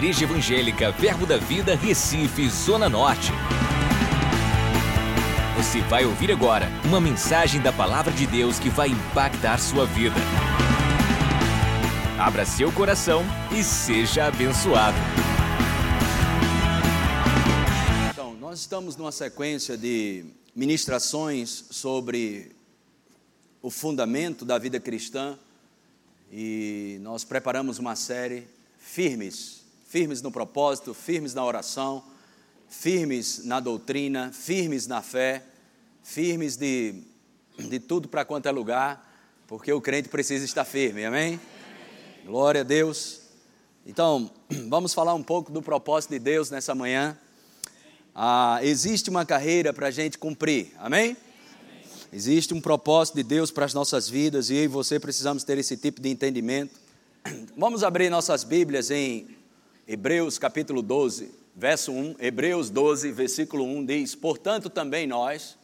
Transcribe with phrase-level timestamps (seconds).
[0.00, 3.32] Igreja Evangélica Verbo da Vida, Recife, Zona Norte.
[5.58, 10.16] Você vai ouvir agora uma mensagem da Palavra de Deus que vai impactar sua vida.
[12.18, 13.22] Abra seu coração
[13.54, 14.96] e seja abençoado.
[18.10, 20.24] Então, nós estamos numa sequência de
[20.56, 22.52] ministrações sobre
[23.60, 25.38] o fundamento da vida cristã
[26.32, 28.48] e nós preparamos uma série
[28.78, 29.59] firmes,
[29.90, 32.04] firmes no propósito, firmes na oração,
[32.68, 35.42] firmes na doutrina, firmes na fé,
[36.00, 36.94] firmes de,
[37.58, 39.04] de tudo para quanto é lugar,
[39.48, 41.26] porque o crente precisa estar firme, amém?
[41.34, 41.40] amém?
[42.24, 43.22] Glória a Deus.
[43.84, 44.30] Então,
[44.68, 47.18] vamos falar um pouco do propósito de Deus nessa manhã.
[48.14, 51.16] Ah, existe uma carreira para a gente cumprir, amém?
[52.12, 55.58] Existe um propósito de Deus para as nossas vidas e eu e você precisamos ter
[55.58, 56.78] esse tipo de entendimento.
[57.58, 59.39] Vamos abrir nossas Bíblias em
[59.92, 62.14] Hebreus capítulo 12, verso 1.
[62.20, 65.58] Hebreus 12, versículo 1 diz: Portanto, também nós,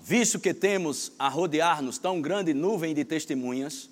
[0.00, 3.90] visto que temos a rodear-nos tão grande nuvem de testemunhas,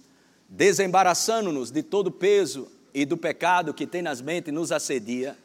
[0.48, 5.36] desembaraçando-nos de todo peso e do pecado que tem nas mentes nos assedia,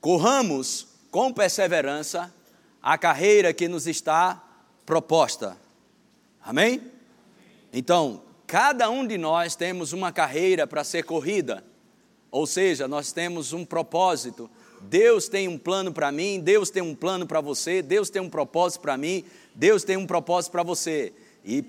[0.00, 2.32] corramos com perseverança
[2.82, 4.42] a carreira que nos está
[4.86, 5.54] proposta.
[6.42, 6.80] Amém?
[7.74, 11.62] Então, cada um de nós temos uma carreira para ser corrida,
[12.30, 14.50] ou seja, nós temos um propósito.
[14.82, 18.30] Deus tem um plano para mim, Deus tem um plano para você, Deus tem um
[18.30, 21.12] propósito para mim, Deus tem um propósito para você.
[21.44, 21.64] E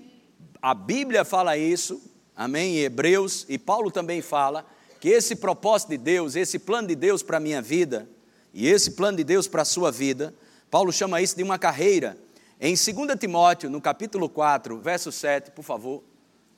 [0.62, 2.02] a Bíblia fala isso,
[2.36, 2.78] amém?
[2.78, 4.66] Em Hebreus, e Paulo também fala
[5.00, 8.08] que esse propósito de Deus, esse plano de Deus para a minha vida,
[8.54, 10.34] e esse plano de Deus para a sua vida,
[10.70, 12.18] Paulo chama isso de uma carreira.
[12.60, 16.04] Em 2 Timóteo, no capítulo 4, verso 7, por favor,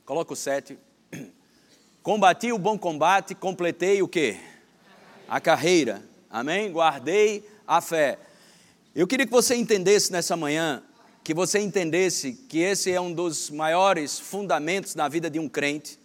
[0.05, 0.77] coloca o 7.
[2.03, 4.37] Combati o bom combate, completei o quê?
[5.25, 6.03] A carreira.
[6.29, 6.69] Amém?
[6.69, 8.19] Guardei a fé.
[8.93, 10.83] Eu queria que você entendesse nessa manhã,
[11.23, 15.97] que você entendesse que esse é um dos maiores fundamentos na vida de um crente,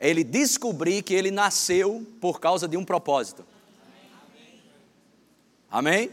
[0.00, 3.44] é ele descobrir que ele nasceu por causa de um propósito.
[5.70, 6.10] Amém?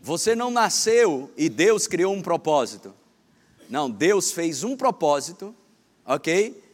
[0.00, 2.94] Você não nasceu e Deus criou um propósito.
[3.68, 5.54] Não, Deus fez um propósito,
[6.06, 6.67] ok?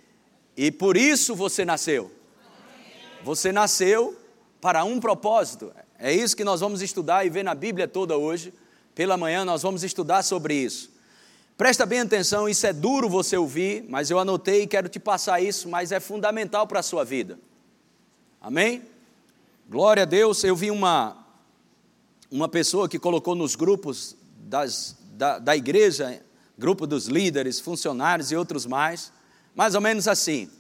[0.56, 2.10] E por isso você nasceu.
[3.22, 4.16] Você nasceu
[4.60, 5.72] para um propósito.
[5.98, 8.52] É isso que nós vamos estudar e ver na Bíblia toda hoje.
[8.94, 10.92] Pela manhã nós vamos estudar sobre isso.
[11.56, 15.40] Presta bem atenção, isso é duro você ouvir, mas eu anotei e quero te passar
[15.40, 17.38] isso, mas é fundamental para a sua vida.
[18.40, 18.82] Amém?
[19.70, 20.42] Glória a Deus.
[20.42, 21.16] Eu vi uma,
[22.30, 26.20] uma pessoa que colocou nos grupos das, da, da igreja,
[26.58, 29.12] grupo dos líderes, funcionários e outros mais,
[29.54, 30.50] mais ou menos assim.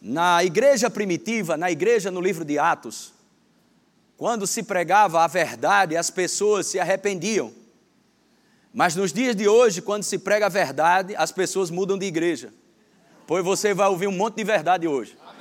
[0.00, 3.12] Na igreja primitiva, na igreja no livro de Atos,
[4.16, 7.52] quando se pregava a verdade, as pessoas se arrependiam.
[8.72, 12.52] Mas nos dias de hoje, quando se prega a verdade, as pessoas mudam de igreja.
[13.26, 15.16] Pois você vai ouvir um monte de verdade hoje.
[15.22, 15.40] Amém.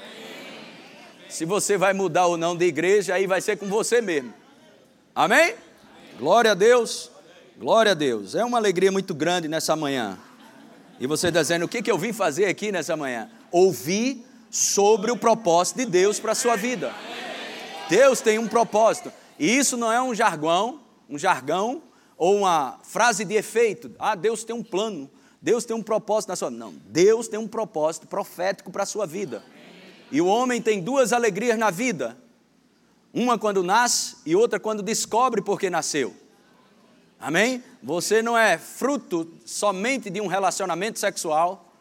[1.30, 4.34] Se você vai mudar ou não de igreja, aí vai ser com você mesmo.
[5.14, 5.56] Amém?
[6.18, 7.12] Glória a Deus.
[7.58, 8.36] Glória a Deus.
[8.36, 10.18] É uma alegria muito grande nessa manhã.
[11.00, 13.30] E você está dizendo, o que, que eu vim fazer aqui nessa manhã?
[13.52, 16.94] Ouvir sobre o propósito de Deus para a sua vida.
[17.90, 19.12] Deus tem um propósito.
[19.38, 21.82] E isso não é um jargão, um jargão
[22.18, 23.92] ou uma frase de efeito.
[23.98, 25.10] Ah, Deus tem um plano.
[25.42, 26.66] Deus tem um propósito na sua vida.
[26.66, 29.42] Não, Deus tem um propósito profético para a sua vida.
[30.12, 32.18] E o homem tem duas alegrias na vida:
[33.14, 36.14] uma quando nasce e outra quando descobre porque nasceu.
[37.18, 37.64] Amém?
[37.82, 41.74] Você não é fruto somente de um relacionamento sexual.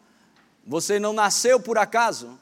[0.66, 2.38] Você não nasceu por acaso.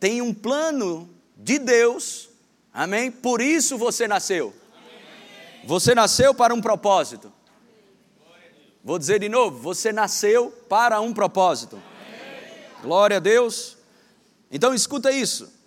[0.00, 2.28] Tem um plano de Deus.
[2.72, 3.10] Amém?
[3.10, 4.54] Por isso você nasceu.
[5.64, 7.32] Você nasceu para um propósito.
[8.82, 11.80] Vou dizer de novo: você nasceu para um propósito.
[12.82, 13.76] Glória a Deus.
[14.50, 15.58] Então escuta isso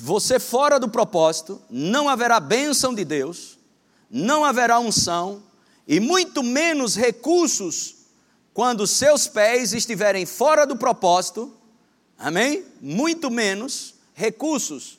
[0.00, 3.58] você fora do propósito, não haverá bênção de Deus,
[4.08, 5.42] não haverá unção
[5.86, 7.96] e muito menos recursos
[8.52, 11.52] quando seus pés estiverem fora do propósito,
[12.18, 12.64] amém?
[12.80, 14.98] Muito menos recursos.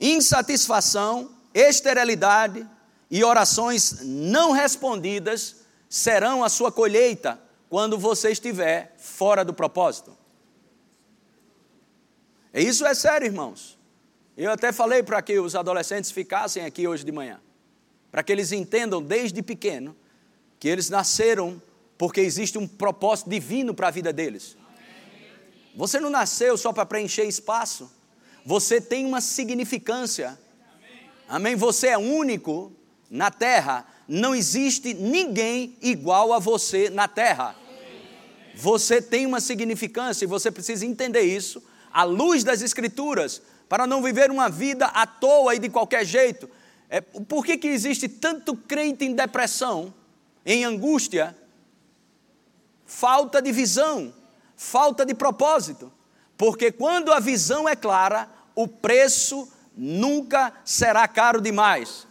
[0.00, 2.68] Insatisfação, esterilidade
[3.10, 5.56] e orações não respondidas
[5.88, 10.16] serão a sua colheita quando você estiver fora do propósito.
[12.52, 13.78] Isso é sério, irmãos.
[14.36, 17.40] Eu até falei para que os adolescentes ficassem aqui hoje de manhã,
[18.12, 19.96] para que eles entendam desde pequeno
[20.60, 21.60] que eles nasceram
[21.98, 24.56] porque existe um propósito divino para a vida deles.
[25.74, 27.90] Você não nasceu só para preencher espaço.
[28.44, 30.38] Você tem uma significância.
[31.28, 31.56] Amém?
[31.56, 32.72] Você é único
[33.10, 33.86] na terra.
[34.06, 37.56] Não existe ninguém igual a você na terra.
[38.54, 44.02] Você tem uma significância e você precisa entender isso à luz das Escrituras, para não
[44.02, 46.48] viver uma vida à toa e de qualquer jeito.
[46.94, 49.94] É, por que, que existe tanto crente em depressão,
[50.44, 51.34] em angústia?
[52.84, 54.12] Falta de visão,
[54.54, 55.90] falta de propósito.
[56.36, 62.06] Porque quando a visão é clara, o preço nunca será caro demais.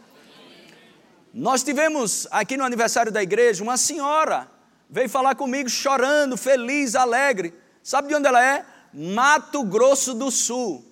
[1.31, 4.49] Nós tivemos aqui no aniversário da igreja uma senhora,
[4.89, 7.53] veio falar comigo chorando, feliz, alegre.
[7.83, 8.65] Sabe de onde ela é?
[8.91, 10.90] Mato Grosso do Sul.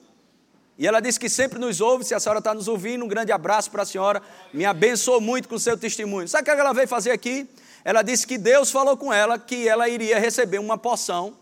[0.80, 3.34] E ela disse que sempre nos ouve, se a senhora está nos ouvindo, um grande
[3.34, 4.22] abraço para a senhora,
[4.54, 6.26] me abençoou muito com o seu testemunho.
[6.26, 7.46] Sabe o que ela veio fazer aqui?
[7.84, 11.36] Ela disse que Deus falou com ela que ela iria receber uma poção,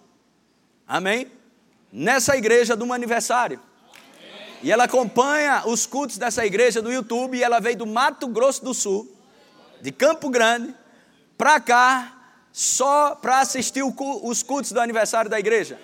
[0.87, 1.31] amém?
[1.93, 3.59] Nessa igreja do aniversário.
[4.63, 8.65] E ela acompanha os cultos dessa igreja do YouTube e ela veio do Mato Grosso
[8.65, 9.07] do Sul,
[9.79, 10.73] de Campo Grande,
[11.37, 12.11] para cá,
[12.51, 15.79] só para assistir os cultos do aniversário da igreja.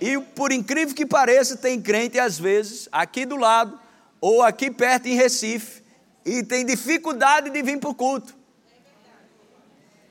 [0.00, 3.78] E por incrível que pareça, tem crente às vezes aqui do lado
[4.20, 5.82] ou aqui perto em Recife
[6.24, 8.34] e tem dificuldade de vir para o culto.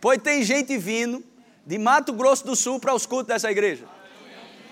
[0.02, 1.24] Pois tem gente vindo
[1.66, 3.86] de Mato Grosso do Sul para os cultos dessa igreja.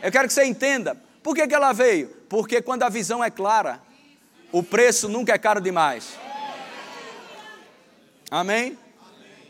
[0.01, 0.95] Eu quero que você entenda.
[1.21, 2.10] Por que, que ela veio?
[2.27, 3.81] Porque quando a visão é clara,
[4.51, 6.13] o preço nunca é caro demais.
[8.30, 8.77] Amém?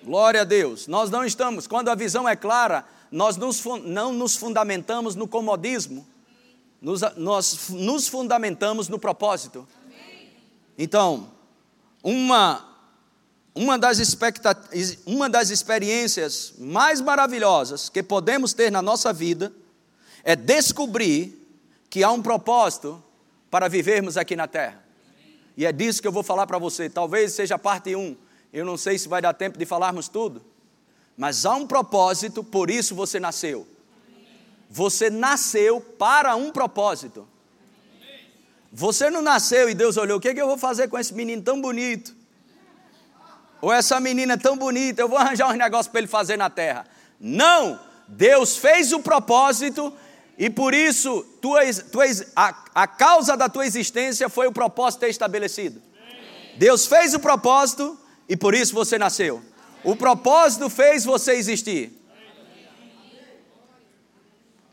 [0.03, 0.87] Glória a Deus.
[0.87, 6.03] Nós não estamos, quando a visão é clara, nós nos, não nos fundamentamos no comodismo,
[6.81, 9.67] nos, nós nos fundamentamos no propósito.
[10.75, 11.29] Então,
[12.01, 12.67] uma,
[13.53, 13.99] uma, das
[15.05, 19.53] uma das experiências mais maravilhosas que podemos ter na nossa vida
[20.23, 21.39] é descobrir
[21.91, 23.01] que há um propósito
[23.51, 24.83] para vivermos aqui na terra.
[25.55, 26.89] E é disso que eu vou falar para você.
[26.89, 28.17] Talvez seja parte 1.
[28.51, 30.52] Eu não sei se vai dar tempo de falarmos tudo.
[31.17, 33.67] Mas há um propósito, por isso você nasceu.
[34.69, 37.27] Você nasceu para um propósito.
[38.71, 41.13] Você não nasceu e Deus olhou: o que, é que eu vou fazer com esse
[41.13, 42.15] menino tão bonito?
[43.61, 46.85] Ou essa menina tão bonita, eu vou arranjar um negócio para ele fazer na terra.
[47.19, 47.79] Não!
[48.07, 49.93] Deus fez o propósito
[50.37, 54.51] e por isso tu és, tu és, a, a causa da tua existência foi o
[54.51, 55.81] propósito estabelecido.
[56.57, 59.41] Deus fez o propósito e por isso você nasceu.
[59.83, 61.91] O propósito fez você existir.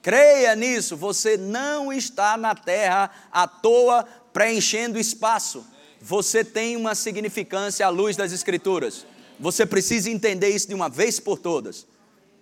[0.03, 5.67] Creia nisso, você não está na terra à toa preenchendo espaço.
[6.01, 9.05] Você tem uma significância à luz das Escrituras.
[9.39, 11.87] Você precisa entender isso de uma vez por todas.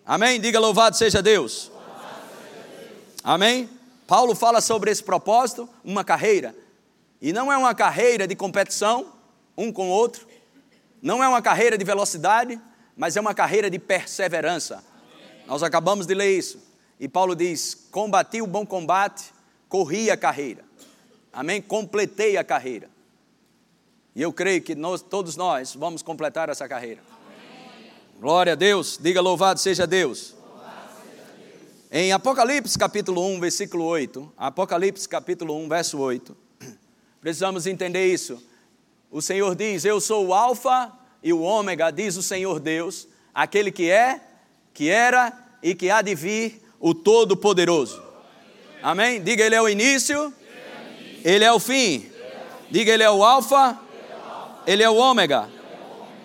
[0.07, 0.41] Amém?
[0.41, 1.73] Diga louvado seja Deus.
[3.25, 3.69] Amém?
[4.07, 6.55] Paulo fala sobre esse propósito, uma carreira.
[7.21, 9.13] E não é uma carreira de competição,
[9.57, 10.28] um com o outro,
[11.01, 12.61] não é uma carreira de velocidade,
[12.97, 14.85] mas é uma carreira de perseverança.
[15.47, 16.61] Nós acabamos de ler isso.
[16.99, 19.33] E Paulo diz: Combati o bom combate,
[19.69, 20.65] corri a carreira.
[21.33, 21.63] Amém?
[21.63, 22.91] Completei a carreira.
[24.15, 27.01] E eu creio que nós, todos nós vamos completar essa carreira.
[27.11, 27.93] Amém.
[28.21, 28.99] Glória a Deus.
[29.01, 30.35] Diga louvado seja Deus.
[31.91, 34.33] Em Apocalipse capítulo 1, versículo 8.
[34.37, 36.37] Apocalipse capítulo 1, verso 8.
[37.21, 38.43] Precisamos entender isso.
[39.11, 43.73] O Senhor diz: Eu sou o Alfa e o Ômega, diz o Senhor Deus, aquele
[43.73, 44.21] que é,
[44.75, 48.03] que era e que há de vir, o Todo-Poderoso.
[48.83, 49.21] Amém?
[49.21, 50.33] Diga, Ele é o início,
[51.25, 52.11] Ele é o fim.
[52.71, 53.79] Diga, Ele é o Alfa,
[54.67, 55.49] Ele é o Ômega.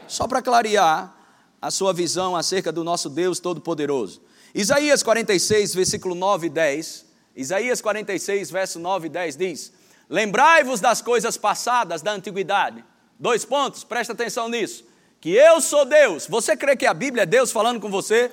[0.07, 1.15] Só para clarear
[1.61, 4.21] a sua visão acerca do nosso Deus Todo-Poderoso.
[4.53, 7.05] Isaías 46, versículo 9 e 10.
[7.35, 9.73] Isaías 46, verso 9 e 10 diz:
[10.09, 12.83] Lembrai-vos das coisas passadas da antiguidade.
[13.19, 14.85] Dois pontos, presta atenção nisso.
[15.21, 16.27] Que eu sou Deus.
[16.27, 18.31] Você crê que a Bíblia é Deus falando com você?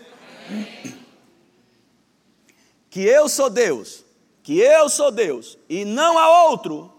[2.91, 4.05] Que eu sou Deus.
[4.43, 6.93] Que eu sou Deus e não há outro.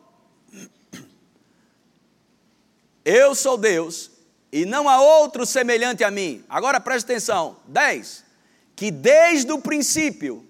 [3.03, 4.11] Eu sou Deus
[4.51, 6.45] e não há outro semelhante a mim.
[6.47, 7.57] Agora presta atenção.
[7.67, 8.23] 10.
[8.75, 10.47] Que desde o princípio,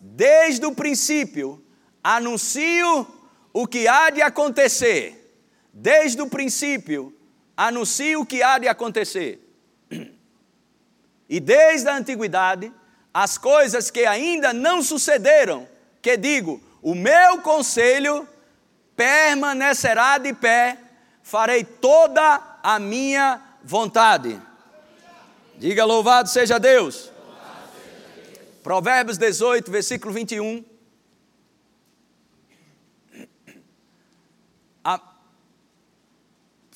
[0.00, 1.62] desde o princípio,
[2.02, 3.06] anuncio
[3.60, 5.34] o que há de acontecer,
[5.72, 7.12] desde o princípio,
[7.56, 9.40] anuncio o que há de acontecer.
[11.30, 12.72] E desde a antiguidade,
[13.12, 15.68] as coisas que ainda não sucederam,
[16.00, 18.26] que digo, o meu conselho
[18.96, 20.78] permanecerá de pé,
[21.22, 24.40] farei toda a minha vontade.
[25.58, 27.12] Diga louvado seja Deus.
[28.62, 30.64] Provérbios 18, versículo 21.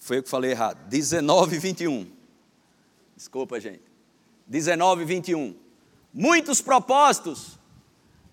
[0.03, 0.79] Foi eu que falei errado.
[0.89, 2.11] 19, 21.
[3.17, 3.83] Desculpa, gente.
[4.49, 5.55] 19, 21.
[6.13, 7.57] Muitos propósitos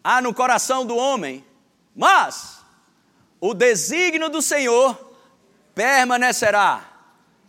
[0.03, 1.45] há no coração do homem,
[1.95, 2.61] mas
[3.39, 5.13] o desígnio do Senhor
[5.75, 6.89] permanecerá.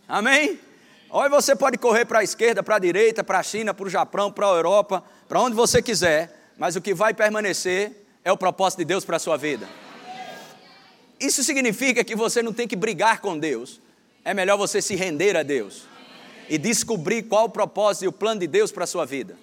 [0.07, 0.59] Amém?
[1.09, 3.89] Olha, você pode correr para a esquerda, para a direita, para a China, para o
[3.89, 8.37] Japão, para a Europa, para onde você quiser, mas o que vai permanecer é o
[8.37, 9.67] propósito de Deus para a sua vida.
[11.19, 13.81] Isso significa que você não tem que brigar com Deus,
[14.23, 15.87] é melhor você se render a Deus
[16.49, 19.37] e descobrir qual o propósito e o plano de Deus para a sua vida.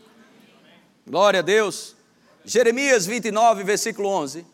[1.07, 1.97] Glória a Deus.
[2.45, 4.45] Jeremias 29, versículo 11.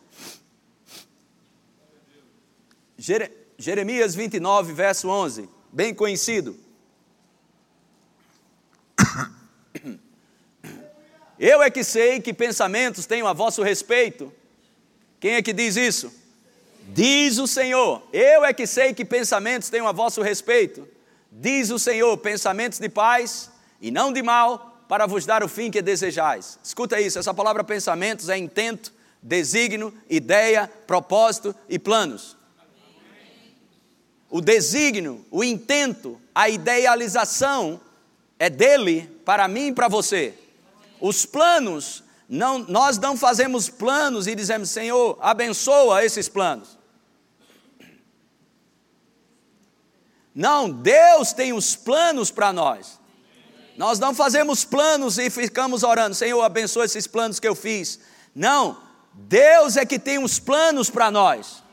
[2.97, 6.57] Jere, Jeremias 29, verso 11, bem conhecido.
[11.37, 14.33] Eu é que sei que pensamentos tenho a vosso respeito.
[15.19, 16.24] Quem é que diz isso?
[16.87, 18.03] Diz o Senhor.
[18.13, 20.87] Eu é que sei que pensamentos tenho a vosso respeito.
[21.31, 23.49] Diz o Senhor, pensamentos de paz
[23.81, 26.59] e não de mal, para vos dar o fim que desejais.
[26.63, 32.37] Escuta isso, essa palavra pensamentos é intento, desígnio, ideia, propósito e planos.
[34.29, 37.79] O desígnio, o intento, a idealização
[38.37, 40.33] é dele para mim e para você.
[40.99, 46.74] Os planos, não, nós não fazemos planos e dizemos, Senhor, abençoa esses planos.
[50.35, 52.99] Não, Deus tem os planos para nós.
[53.77, 57.99] Nós não fazemos planos e ficamos orando, Senhor, abençoa esses planos que eu fiz.
[58.35, 58.77] Não,
[59.13, 61.63] Deus é que tem os planos para nós.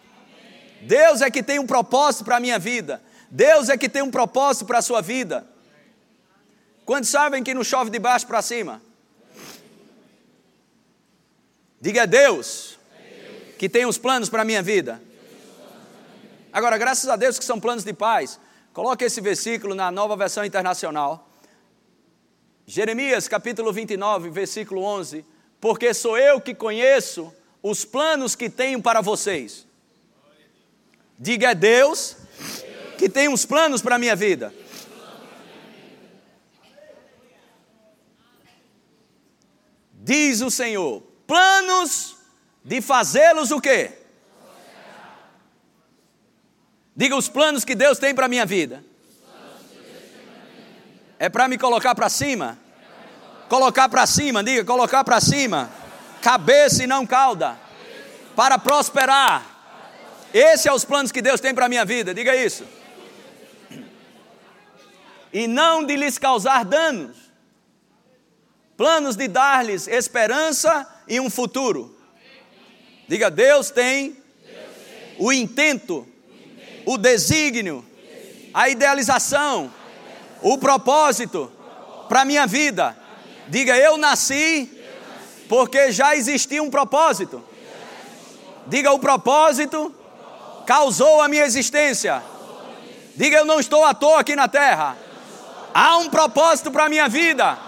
[0.83, 3.03] Deus é que tem um propósito para a minha vida.
[3.29, 5.47] Deus é que tem um propósito para a sua vida.
[6.85, 8.83] Quantos sabem que não chove de baixo para cima?
[11.81, 12.79] Diga a Deus
[13.59, 15.01] que tem os planos para a minha vida.
[16.53, 18.39] Agora, graças a Deus que são planos de paz.
[18.75, 21.31] Coloque esse versículo na nova versão internacional.
[22.67, 25.25] Jeremias capítulo 29, versículo 11.
[25.59, 27.33] Porque sou eu que conheço
[27.63, 29.67] os planos que tenho para vocês.
[31.19, 32.17] Diga é Deus
[32.99, 34.53] que tem uns planos para a minha vida.
[39.95, 42.17] Diz o Senhor: planos
[42.63, 44.02] de fazê-los o quê?
[46.95, 48.85] Diga os planos que Deus tem para a minha vida.
[51.19, 52.59] É para me colocar para cima?
[53.49, 55.71] Colocar para cima, diga, colocar para cima.
[56.21, 57.59] Cabeça e não cauda.
[58.37, 59.47] Para prosperar.
[60.35, 62.65] Esses são os planos que Deus tem para a minha vida, diga isso.
[65.33, 67.17] E não de lhes causar danos.
[68.77, 71.97] Planos de dar-lhes esperança e um futuro.
[73.09, 74.17] Diga, Deus tem
[75.19, 76.09] o intento
[76.85, 77.85] o desígnio,
[78.53, 79.73] a idealização,
[80.41, 81.51] o propósito
[82.09, 82.97] para a minha vida.
[83.49, 84.71] Diga, eu nasci
[85.49, 87.43] porque já existia um propósito.
[88.67, 89.95] Diga, o propósito
[90.67, 92.23] causou a minha existência.
[93.15, 94.97] Diga, eu não estou à toa aqui na terra.
[95.75, 97.59] Há um propósito para a minha vida.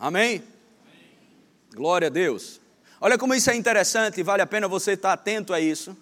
[0.00, 0.42] Amém?
[1.74, 2.58] Glória a Deus.
[2.98, 5.94] Olha como isso é interessante, vale a pena você estar atento a isso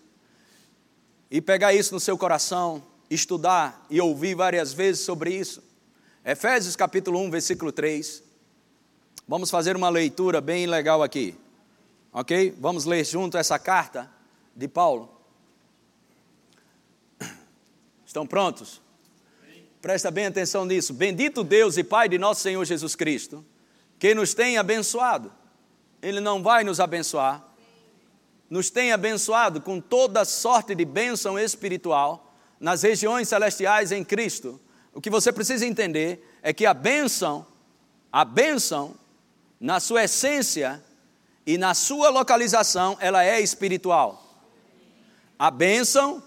[1.28, 5.60] e pegar isso no seu coração, estudar e ouvir várias vezes sobre isso.
[6.24, 8.22] Efésios capítulo 1, versículo 3.
[9.26, 11.34] Vamos fazer uma leitura bem legal aqui.
[12.12, 12.54] Ok?
[12.60, 14.08] Vamos ler junto essa carta
[14.54, 15.12] de Paulo.
[18.06, 18.80] Estão prontos?
[19.82, 20.94] Presta bem atenção nisso.
[20.94, 23.44] Bendito Deus e Pai de nosso Senhor Jesus Cristo
[23.98, 25.32] que nos tem abençoado.
[26.00, 27.44] Ele não vai nos abençoar.
[28.48, 34.60] Nos tem abençoado com toda sorte de bênção espiritual nas regiões celestiais em Cristo.
[34.92, 37.46] O que você precisa entender é que a bênção,
[38.10, 38.94] a bênção,
[39.60, 40.82] na sua essência
[41.46, 44.24] e na sua localização, ela é espiritual.
[45.38, 46.22] A bênção,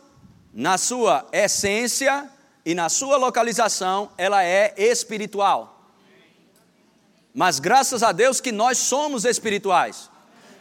[0.54, 2.30] na sua essência
[2.66, 5.71] e na sua localização, ela é espiritual.
[7.34, 10.10] Mas graças a Deus que nós somos espirituais,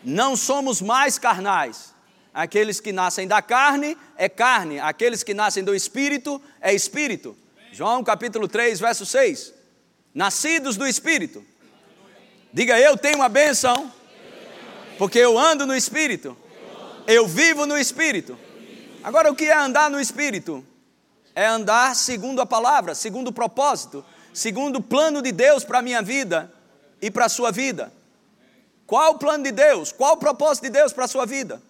[0.04, 1.92] não somos mais carnais.
[2.32, 7.36] Aqueles que nascem da carne é carne, aqueles que nascem do espírito é espírito.
[7.72, 9.52] João capítulo 3, verso 6.
[10.14, 11.44] Nascidos do espírito.
[12.52, 13.92] Diga eu tenho uma benção,
[14.96, 16.36] porque eu ando no espírito.
[17.06, 18.38] Eu vivo no espírito.
[19.02, 20.64] Agora o que é andar no espírito?
[21.34, 25.82] É andar segundo a palavra, segundo o propósito, segundo o plano de Deus para a
[25.82, 26.52] minha vida
[27.00, 27.92] e para a sua vida.
[28.86, 29.92] Qual o plano de Deus?
[29.92, 31.62] Qual o propósito de Deus para a sua vida?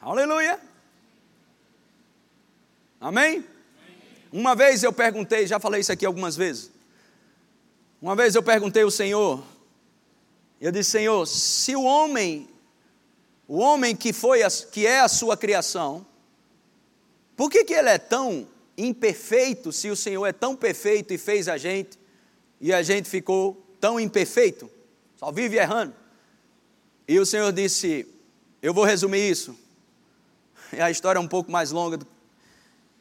[0.00, 0.60] Aleluia.
[3.00, 3.44] Amém?
[4.32, 6.70] Uma vez eu perguntei, já falei isso aqui algumas vezes.
[8.00, 9.42] Uma vez eu perguntei ao Senhor,
[10.60, 12.48] eu disse, Senhor, se o homem,
[13.46, 16.06] o homem que foi, a, que é a sua criação,
[17.36, 21.48] por que, que ele é tão imperfeito se o Senhor é tão perfeito e fez
[21.48, 21.98] a gente
[22.60, 24.70] e a gente ficou tão imperfeito?
[25.16, 25.94] Só vive errando.
[27.08, 28.06] E o Senhor disse:
[28.60, 29.56] Eu vou resumir isso.
[30.78, 31.98] A história é um pouco mais longa.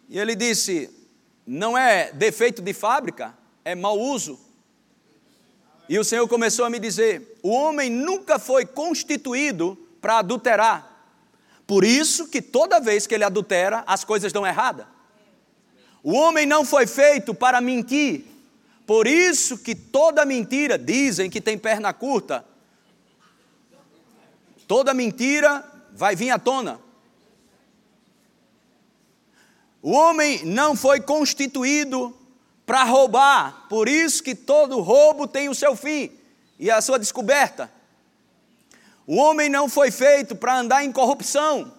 [0.07, 0.89] E ele disse:
[1.45, 4.39] Não é defeito de fábrica, é mau uso.
[5.87, 10.91] E o Senhor começou a me dizer: O homem nunca foi constituído para adulterar.
[11.67, 14.87] Por isso que toda vez que ele adultera, as coisas dão errada.
[16.05, 18.25] O homem não foi feito para mentir.
[18.85, 22.45] Por isso que toda mentira, dizem que tem perna curta.
[24.67, 26.79] Toda mentira vai vir à tona.
[29.81, 32.15] O homem não foi constituído
[32.67, 36.11] para roubar, por isso que todo roubo tem o seu fim
[36.59, 37.71] e a sua descoberta.
[39.07, 41.73] O homem não foi feito para andar em corrupção.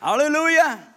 [0.00, 0.89] Aleluia!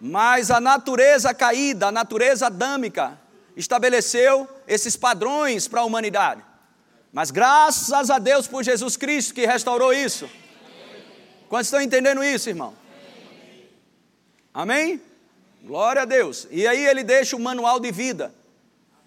[0.00, 3.18] Mas a natureza caída, a natureza adâmica,
[3.54, 6.42] estabeleceu esses padrões para a humanidade.
[7.12, 10.28] Mas graças a Deus por Jesus Cristo que restaurou isso.
[11.48, 12.74] Quantos estão entendendo isso, irmão?
[14.54, 15.00] Amém?
[15.62, 16.46] Glória a Deus.
[16.50, 18.32] E aí ele deixa o manual de vida.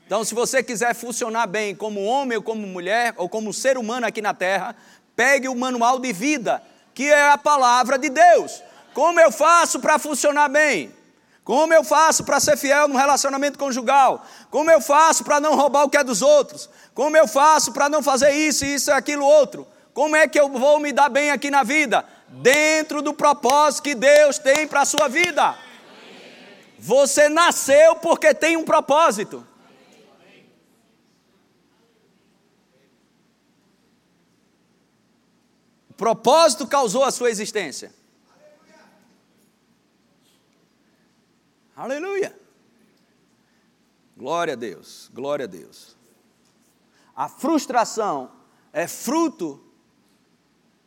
[0.05, 4.05] Então, se você quiser funcionar bem como homem ou como mulher, ou como ser humano
[4.05, 4.75] aqui na terra,
[5.15, 6.61] pegue o manual de vida,
[6.93, 8.61] que é a palavra de Deus.
[8.93, 10.93] Como eu faço para funcionar bem?
[11.43, 14.25] Como eu faço para ser fiel no relacionamento conjugal?
[14.49, 16.69] Como eu faço para não roubar o que é dos outros?
[16.93, 19.67] Como eu faço para não fazer isso, isso e aquilo outro?
[19.93, 22.05] Como é que eu vou me dar bem aqui na vida?
[22.29, 25.55] Dentro do propósito que Deus tem para a sua vida.
[26.79, 29.45] Você nasceu porque tem um propósito.
[35.89, 38.02] O propósito causou a sua existência.
[41.75, 42.37] Aleluia.
[44.15, 45.97] Glória a Deus, glória a Deus.
[47.15, 48.31] A frustração
[48.71, 49.59] é fruto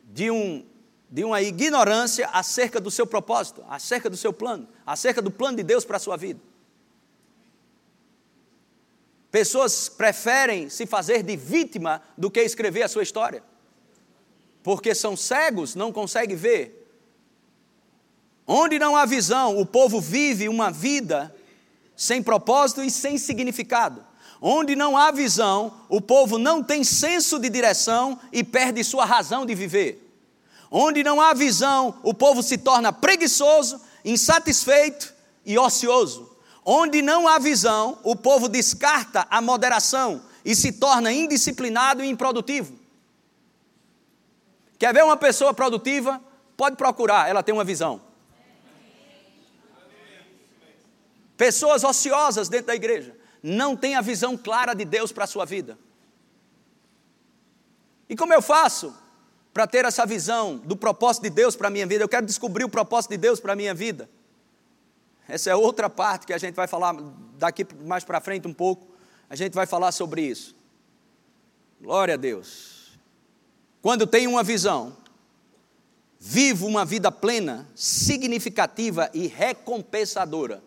[0.04, 0.64] de, um,
[1.10, 5.64] de uma ignorância acerca do seu propósito, acerca do seu plano, acerca do plano de
[5.64, 6.40] Deus para a sua vida.
[9.30, 13.42] Pessoas preferem se fazer de vítima do que escrever a sua história,
[14.62, 16.85] porque são cegos, não conseguem ver
[18.46, 21.34] Onde não há visão, o povo vive uma vida
[21.96, 24.04] sem propósito e sem significado.
[24.40, 29.46] Onde não há visão, o povo não tem senso de direção e perde sua razão
[29.46, 30.02] de viver.
[30.70, 35.12] Onde não há visão, o povo se torna preguiçoso, insatisfeito
[35.44, 36.36] e ocioso.
[36.64, 42.74] Onde não há visão, o povo descarta a moderação e se torna indisciplinado e improdutivo.
[44.78, 46.20] Quer ver uma pessoa produtiva?
[46.56, 48.05] Pode procurar, ela tem uma visão.
[51.36, 55.44] Pessoas ociosas dentro da igreja não têm a visão clara de Deus para a sua
[55.44, 55.78] vida.
[58.08, 58.94] E como eu faço
[59.52, 62.02] para ter essa visão do propósito de Deus para a minha vida?
[62.02, 64.08] Eu quero descobrir o propósito de Deus para a minha vida.
[65.28, 66.94] Essa é outra parte que a gente vai falar
[67.36, 68.86] daqui mais para frente um pouco.
[69.28, 70.54] A gente vai falar sobre isso.
[71.80, 72.98] Glória a Deus.
[73.82, 74.96] Quando tenho uma visão,
[76.18, 80.62] vivo uma vida plena, significativa e recompensadora.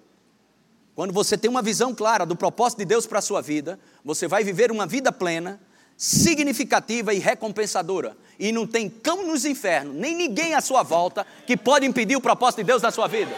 [1.00, 4.28] Quando você tem uma visão clara do propósito de Deus para a sua vida, você
[4.28, 5.58] vai viver uma vida plena,
[5.96, 8.18] significativa e recompensadora.
[8.38, 12.20] E não tem cão nos infernos, nem ninguém à sua volta que pode impedir o
[12.20, 13.32] propósito de Deus na sua vida.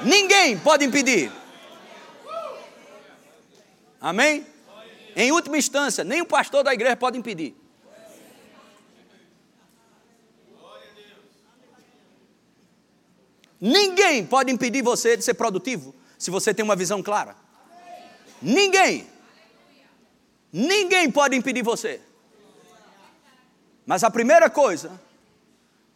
[0.00, 1.30] Ninguém pode impedir.
[4.00, 4.46] Amém?
[5.14, 7.54] Em última instância, nem o pastor da igreja pode impedir.
[13.60, 17.34] Ninguém pode impedir você de ser produtivo se você tem uma visão clara.
[18.42, 19.06] Ninguém.
[20.52, 21.98] Ninguém pode impedir você.
[23.86, 25.00] Mas a primeira coisa,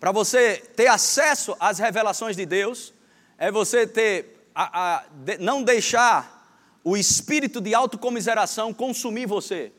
[0.00, 2.94] para você ter acesso às revelações de Deus,
[3.36, 9.72] é você ter, a, a, de, não deixar o espírito de autocomiseração consumir você.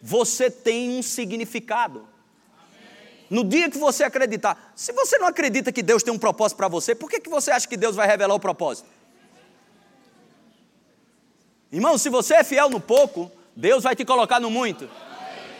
[0.00, 2.08] Você tem um significado.
[3.28, 6.68] No dia que você acreditar, se você não acredita que Deus tem um propósito para
[6.68, 8.88] você, por que, que você acha que Deus vai revelar o propósito?
[11.74, 14.88] Irmão, se você é fiel no pouco, Deus vai te colocar no muito.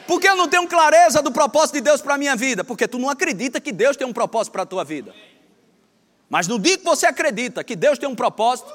[0.06, 2.62] Por que eu não tenho clareza do propósito de Deus para a minha vida?
[2.62, 5.12] Porque tu não acredita que Deus tem um propósito para a tua vida.
[6.30, 8.72] Mas no dia que você acredita que Deus tem um propósito,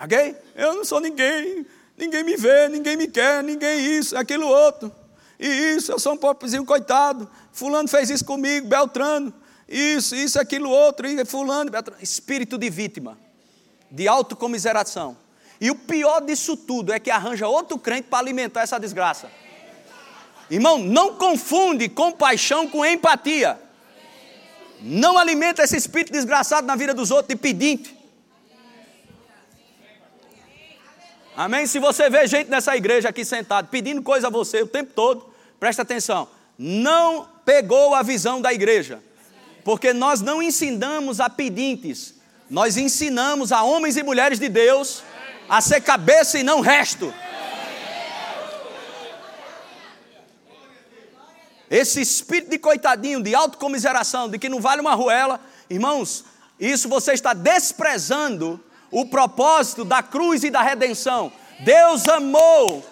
[0.00, 0.36] ok?
[0.54, 4.92] Eu não sou ninguém, ninguém me vê, ninguém me quer, ninguém isso, aquilo outro.
[5.40, 7.28] E isso, eu sou um pobrezinho coitado.
[7.50, 9.34] Fulano fez isso comigo, Beltrano.
[9.68, 12.00] Isso, isso, aquilo outro, e fulano, Beltrano.
[12.00, 13.18] Espírito de vítima,
[13.90, 15.16] de autocomiseração.
[15.60, 19.30] E o pior disso tudo é que arranja outro crente para alimentar essa desgraça.
[20.50, 23.60] Irmão, não confunde compaixão com empatia.
[24.80, 27.96] Não alimenta esse espírito desgraçado na vida dos outros de pedinte.
[31.36, 31.66] Amém?
[31.66, 35.32] Se você vê gente nessa igreja aqui sentado pedindo coisa a você o tempo todo,
[35.58, 36.28] presta atenção.
[36.56, 39.02] Não pegou a visão da igreja.
[39.64, 42.14] Porque nós não ensinamos a pedintes,
[42.48, 45.02] nós ensinamos a homens e mulheres de Deus
[45.48, 47.12] a ser cabeça e não resto.
[51.70, 56.24] Esse espírito de coitadinho, de autocomiseração, de que não vale uma ruela, irmãos,
[56.58, 61.30] isso você está desprezando o propósito da cruz e da redenção.
[61.60, 62.84] Deus amou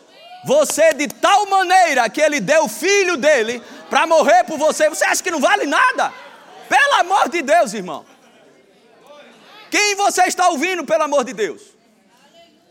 [0.45, 4.88] você de tal maneira que Ele deu o filho dele para morrer por você.
[4.88, 6.12] Você acha que não vale nada?
[6.69, 8.05] Pelo amor de Deus, irmão.
[9.71, 11.75] Quem você está ouvindo, pelo amor de Deus?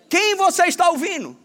[0.10, 1.38] Quem você está ouvindo?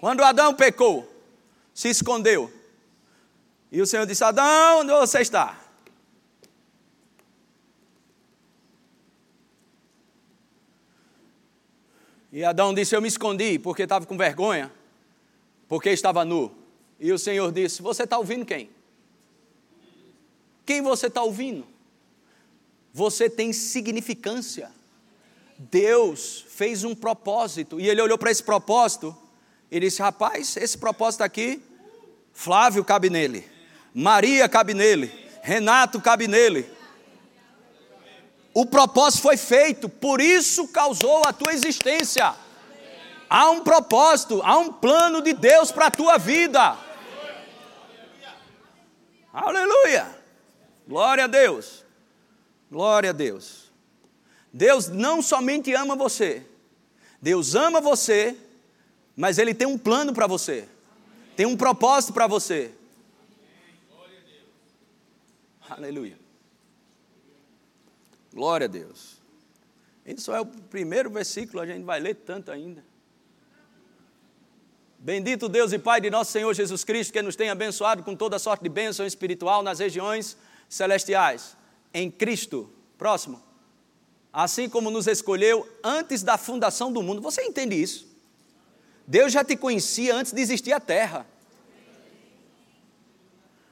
[0.00, 1.10] Quando Adão pecou,
[1.74, 2.52] se escondeu.
[3.70, 5.58] E o Senhor disse: Adão, onde você está?
[12.32, 14.72] E Adão disse: Eu me escondi porque estava com vergonha,
[15.66, 16.54] porque estava nu.
[17.00, 18.70] E o Senhor disse: Você está ouvindo quem?
[20.64, 21.66] Quem você está ouvindo?
[22.92, 24.77] Você tem significância.
[25.58, 29.16] Deus fez um propósito e ele olhou para esse propósito
[29.70, 31.60] e disse: Rapaz, esse propósito aqui,
[32.32, 33.44] Flávio cabe nele,
[33.92, 36.70] Maria cabe nele, Renato cabe nele.
[38.54, 42.34] O propósito foi feito, por isso causou a tua existência.
[43.28, 46.76] Há um propósito, há um plano de Deus para a tua vida.
[49.32, 50.18] Aleluia!
[50.86, 51.84] Glória a Deus.
[52.70, 53.67] Glória a Deus.
[54.58, 56.44] Deus não somente ama você,
[57.22, 58.36] Deus ama você
[59.18, 60.68] mas Ele tem um plano para você,
[61.34, 62.70] tem um propósito para você.
[65.68, 66.16] Aleluia.
[68.32, 69.18] Glória a Deus.
[70.06, 72.84] Isso é o primeiro versículo, a gente vai ler tanto ainda.
[75.00, 78.38] Bendito Deus e Pai de nosso Senhor Jesus Cristo, que nos tem abençoado com toda
[78.38, 80.36] sorte de bênção espiritual nas regiões
[80.68, 81.56] celestiais,
[81.92, 82.72] em Cristo.
[82.96, 83.47] Próximo.
[84.32, 87.20] Assim como nos escolheu antes da fundação do mundo.
[87.20, 88.06] Você entende isso?
[89.06, 91.26] Deus já te conhecia antes de existir a terra.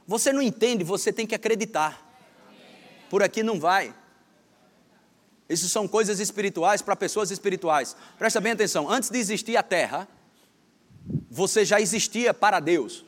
[0.07, 2.03] Você não entende, você tem que acreditar.
[3.11, 3.95] Por aqui não vai.
[5.49, 7.97] Isso são coisas espirituais para pessoas espirituais.
[8.19, 10.09] Presta bem atenção: antes de existir a terra,
[11.31, 13.05] você já existia para Deus.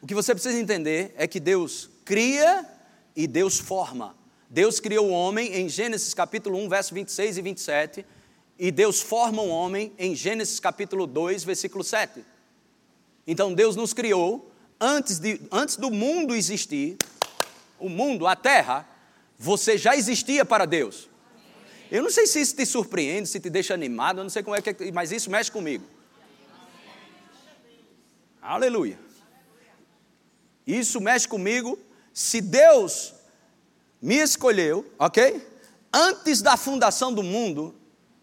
[0.00, 2.68] O que você precisa entender é que Deus cria
[3.14, 4.16] e Deus forma.
[4.52, 8.06] Deus criou o homem em Gênesis capítulo 1, verso 26 e 27
[8.58, 12.22] e Deus forma um homem em Gênesis capítulo 2, versículo 7.
[13.26, 16.98] Então Deus nos criou antes, de, antes do mundo existir,
[17.78, 18.86] o mundo, a terra,
[19.38, 21.08] você já existia para Deus.
[21.90, 24.54] Eu não sei se isso te surpreende, se te deixa animado, eu não sei como
[24.54, 25.86] é que é, mas isso mexe comigo.
[28.42, 28.98] Aleluia.
[30.66, 31.78] Isso mexe comigo.
[32.12, 33.14] Se Deus
[34.02, 35.46] me escolheu, ok?
[35.94, 37.72] Antes da fundação do mundo,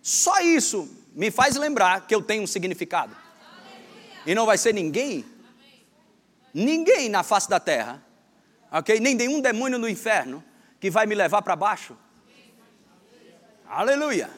[0.02, 3.16] só isso me faz lembrar que eu tenho um significado.
[4.26, 5.24] E não vai ser ninguém,
[6.54, 8.06] ninguém na face da terra,
[8.70, 9.00] ok?
[9.00, 10.44] Nem nenhum demônio no inferno
[10.80, 11.96] que vai me levar para baixo.
[13.66, 14.30] Aleluia.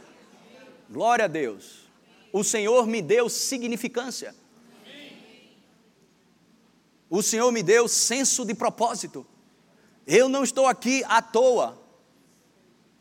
[0.90, 1.90] Glória a Deus.
[2.32, 4.36] O Senhor me deu significância.
[7.10, 9.26] O Senhor me deu senso de propósito.
[10.06, 11.80] Eu não estou aqui à toa.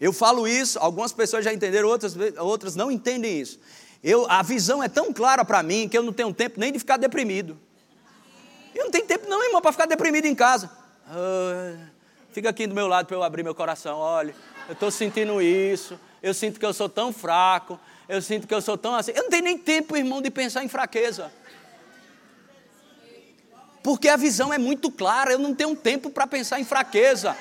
[0.01, 3.61] Eu falo isso, algumas pessoas já entenderam, outras, outras não entendem isso.
[4.03, 6.79] Eu, a visão é tão clara para mim que eu não tenho tempo nem de
[6.79, 7.59] ficar deprimido.
[8.75, 10.71] Eu não tenho tempo não, irmão, para ficar deprimido em casa.
[11.07, 11.77] Ah,
[12.33, 13.99] fica aqui do meu lado para eu abrir meu coração.
[13.99, 14.35] Olha,
[14.69, 16.01] eu estou sentindo isso.
[16.23, 17.79] Eu sinto que eu sou tão fraco.
[18.09, 19.13] Eu sinto que eu sou tão assim.
[19.15, 21.31] Eu não tenho nem tempo, irmão, de pensar em fraqueza.
[23.83, 25.33] Porque a visão é muito clara.
[25.33, 27.37] Eu não tenho tempo para pensar em fraqueza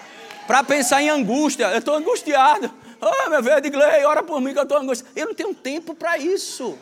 [0.50, 1.66] para pensar em angústia.
[1.66, 2.74] Eu estou angustiado.
[3.00, 5.14] Oh, meu velho, Glei, ora por mim que eu estou angustiado.
[5.16, 6.76] Eu não tenho tempo para isso.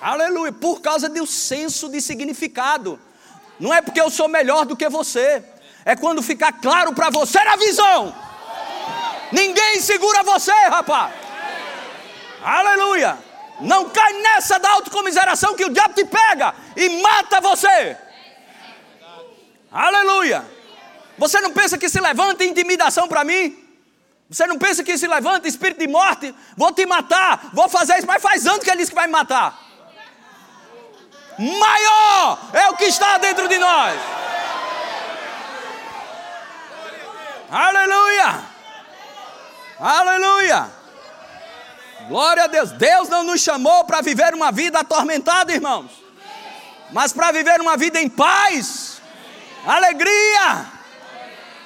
[0.00, 0.50] Aleluia.
[0.50, 2.98] Por causa do senso de significado.
[3.60, 5.44] Não é porque eu sou melhor do que você.
[5.84, 8.12] É quando ficar claro para você na visão.
[9.30, 11.14] Ninguém segura você, rapaz.
[12.42, 13.16] Aleluia.
[13.60, 17.96] Não cai nessa da autocomiseração que o diabo te pega e mata você.
[19.74, 20.46] Aleluia.
[21.18, 23.58] Você não pensa que se levanta intimidação para mim?
[24.30, 26.32] Você não pensa que se levanta espírito de morte?
[26.56, 29.12] Vou te matar, vou fazer isso, mas faz anos que ele disse que vai me
[29.12, 29.58] matar.
[31.36, 34.00] Maior é o que está dentro de nós.
[37.50, 38.44] Aleluia!
[39.80, 40.70] Aleluia!
[42.08, 42.70] Glória a Deus.
[42.72, 45.90] Deus não nos chamou para viver uma vida atormentada, irmãos,
[46.92, 48.93] mas para viver uma vida em paz,
[49.66, 50.66] alegria,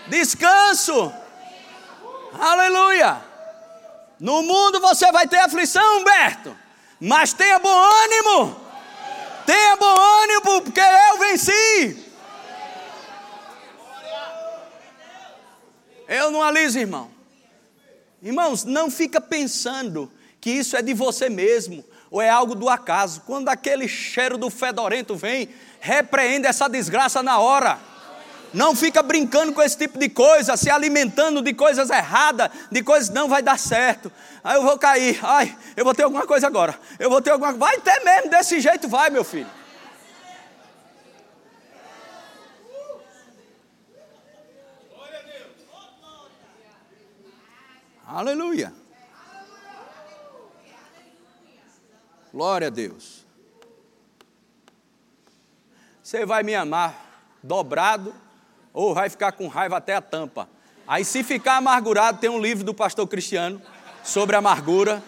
[0.08, 1.12] descanso.
[2.38, 3.22] Aleluia!
[4.20, 6.56] No mundo você vai ter aflição, Humberto,
[7.00, 7.68] mas tenha bom
[8.04, 8.68] ânimo.
[9.46, 12.04] Tenha bom ânimo, porque eu venci.
[16.08, 17.10] Eu não aliso, irmão.
[18.22, 23.22] Irmãos, não fica pensando que isso é de você mesmo ou é algo do acaso.
[23.26, 25.48] Quando aquele cheiro do fedorento vem,
[25.80, 27.78] repreende essa desgraça na hora.
[28.52, 33.10] Não fica brincando com esse tipo de coisa, se alimentando de coisas erradas, de coisas
[33.10, 34.10] não vai dar certo.
[34.42, 36.78] Aí eu vou cair, ai, eu vou ter alguma coisa agora.
[36.98, 37.58] Eu vou ter alguma coisa.
[37.58, 39.50] Vai ter mesmo, desse jeito vai, meu filho.
[48.06, 48.72] Aleluia.
[52.32, 53.26] Glória a Deus.
[56.02, 56.94] Você vai me amar
[57.42, 58.14] dobrado
[58.72, 60.48] ou vai ficar com raiva até a tampa.
[60.86, 63.60] Aí, se ficar amargurado, tem um livro do pastor Cristiano
[64.02, 65.02] sobre amargura.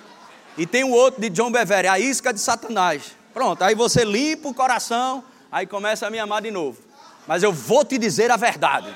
[0.59, 3.16] E tem um outro de John Bevere, A Isca de Satanás.
[3.33, 6.79] Pronto, aí você limpa o coração, aí começa a me amar de novo.
[7.27, 8.94] Mas eu vou te dizer a verdade.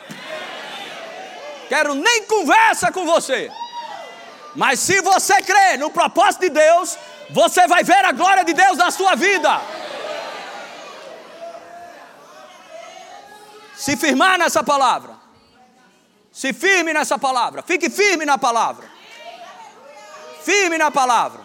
[1.69, 3.51] Quero nem conversa com você.
[4.55, 6.99] Mas se você crê no propósito de Deus,
[7.31, 9.61] você vai ver a glória de Deus na sua vida.
[13.77, 15.17] Se firmar nessa palavra.
[16.33, 17.63] Se firme nessa palavra.
[17.63, 18.89] Fique firme na palavra.
[20.43, 21.43] Firme na palavra.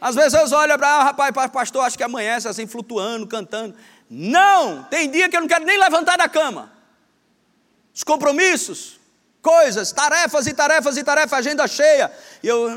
[0.00, 3.76] Às vezes eu olho para, ah, rapaz, pastor, acho que amanhece assim, flutuando, cantando.
[4.10, 4.82] Não!
[4.84, 6.72] Tem dia que eu não quero nem levantar da cama.
[7.94, 9.00] Os compromissos,
[9.40, 12.12] coisas, tarefas e tarefas e tarefas, agenda cheia.
[12.42, 12.68] E eu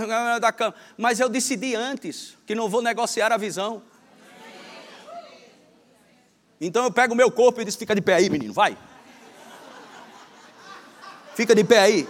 [0.40, 0.74] da cama.
[0.96, 3.82] Mas eu decidi antes que não vou negociar a visão.
[6.60, 8.76] Então eu pego o meu corpo e diz: fica de pé aí, menino, vai.
[11.34, 12.08] Fica de pé aí.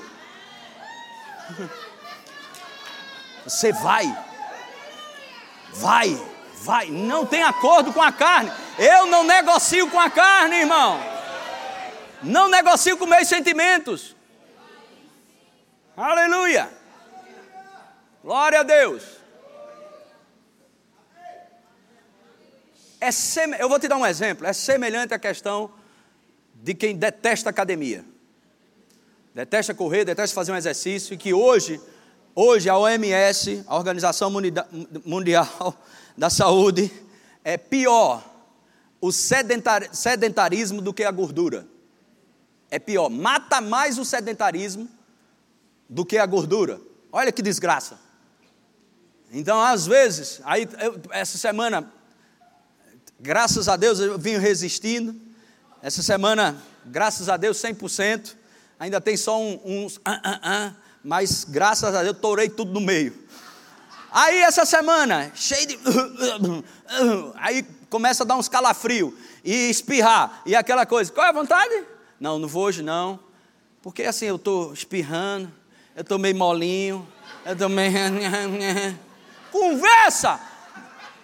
[3.44, 4.06] Você vai.
[5.72, 6.20] Vai,
[6.54, 6.90] vai.
[6.90, 8.50] Não tem acordo com a carne.
[8.76, 11.00] Eu não negocio com a carne, irmão.
[12.22, 14.16] Não negocio com meus sentimentos.
[15.96, 16.68] Aleluia.
[18.22, 19.19] Glória a Deus.
[23.00, 23.08] É.
[23.62, 24.46] Eu vou te dar um exemplo.
[24.46, 25.70] É semelhante à questão
[26.54, 28.04] de quem detesta academia.
[29.34, 31.14] Detesta correr, detesta fazer um exercício.
[31.14, 31.80] E que hoje,
[32.34, 34.30] hoje a OMS, a Organização
[35.04, 35.74] Mundial
[36.16, 36.92] da Saúde,
[37.42, 38.24] é pior
[39.00, 41.66] o sedentarismo do que a gordura
[42.70, 44.88] é pior, mata mais o sedentarismo
[45.88, 46.80] do que a gordura.
[47.10, 47.98] Olha que desgraça.
[49.32, 51.92] Então, às vezes, aí eu, essa semana,
[53.20, 55.14] graças a Deus, eu vim resistindo.
[55.82, 56.56] Essa semana,
[56.86, 58.34] graças a Deus, 100%.
[58.78, 60.72] Ainda tem só um, uns, ah, ah, ah,
[61.04, 63.14] mas graças a Deus, torei tudo no meio.
[64.10, 65.78] Aí, essa semana, cheio de.
[67.36, 71.12] Aí começa a dar uns calafrio e espirrar e aquela coisa.
[71.12, 71.84] Qual é a vontade?
[72.18, 73.20] Não, não vou hoje não.
[73.82, 75.50] Porque assim, eu estou espirrando,
[75.94, 77.06] eu estou meio molinho,
[77.44, 77.92] eu estou meio.
[79.52, 80.40] Conversa!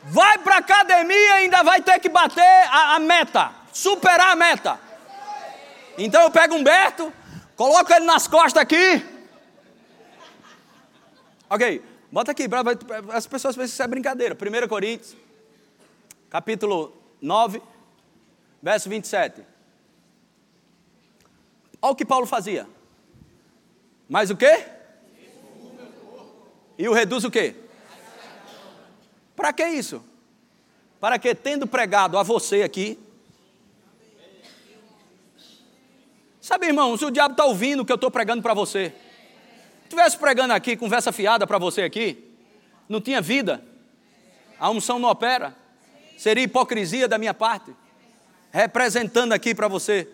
[0.08, 2.40] Vai para a academia e ainda vai ter que bater
[2.70, 4.78] a, a, meta, superar a meta.
[5.98, 7.12] Então eu pego Humberto,
[7.56, 9.04] coloco ele nas costas aqui.
[11.50, 12.44] Ok, bota aqui,
[13.12, 14.36] as pessoas pensam que isso é brincadeira.
[14.36, 15.16] 1 Coríntios,
[16.30, 17.60] capítulo 9,
[18.62, 19.42] verso 27.
[21.82, 22.68] Olha o que Paulo fazia.
[24.08, 24.66] Mais o quê?
[26.78, 27.56] E o reduz o quê?
[29.36, 30.02] Para que isso?
[30.98, 32.98] Para que, tendo pregado a você aqui,
[36.40, 38.94] sabe, irmãos, o diabo está ouvindo o que eu estou pregando para você.
[39.84, 42.24] Estivesse pregando aqui, conversa fiada para você aqui,
[42.88, 43.62] não tinha vida,
[44.58, 45.54] a unção não opera,
[46.16, 47.72] seria hipocrisia da minha parte,
[48.50, 50.08] representando aqui para você.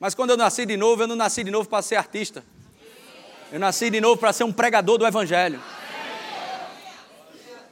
[0.00, 2.42] Mas quando eu nasci de novo, eu não nasci de novo para ser artista,
[3.52, 5.62] eu nasci de novo para ser um pregador do Evangelho.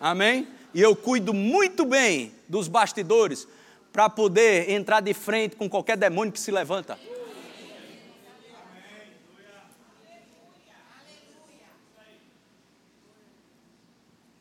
[0.00, 0.48] Amém?
[0.72, 3.46] E eu cuido muito bem dos bastidores
[3.92, 6.98] para poder entrar de frente com qualquer demônio que se levanta.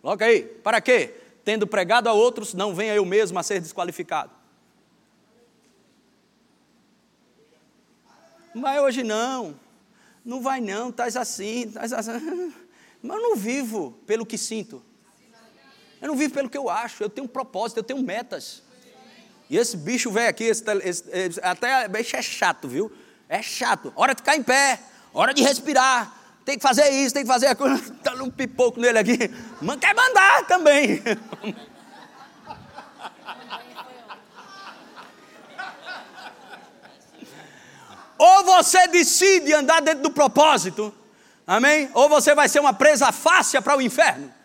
[0.01, 1.15] Coloca aí, para quê?
[1.45, 4.31] Tendo pregado a outros, não venha eu mesmo a ser desqualificado.
[8.53, 9.57] Não vai hoje não,
[10.25, 12.11] não vai não, estás assim, estás assim.
[13.01, 14.83] Mas eu não vivo pelo que sinto.
[16.03, 18.61] Eu não vivo pelo que eu acho, eu tenho um propósito, eu tenho metas.
[19.49, 22.91] E esse bicho velho aqui, esse, esse, até bicho é chato, viu?
[23.29, 23.93] É chato.
[23.95, 24.81] Hora de ficar em pé,
[25.13, 26.13] hora de respirar,
[26.43, 27.73] tem que fazer isso, tem que fazer aquilo.
[27.79, 29.17] Está um pipoco nele aqui.
[29.61, 31.01] Mas quer mandar também.
[38.19, 40.93] Ou você decide andar dentro do propósito,
[41.47, 41.89] amém?
[41.93, 44.42] Ou você vai ser uma presa fácil para o inferno.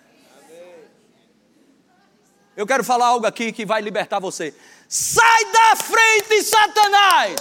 [2.59, 4.53] Eu quero falar algo aqui que vai libertar você.
[4.89, 7.41] Sai da frente, Satanás!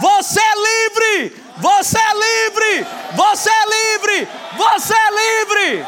[0.00, 1.42] Você é livre!
[1.58, 2.86] Você é livre!
[3.14, 4.28] Você é livre!
[4.56, 5.86] Você é livre!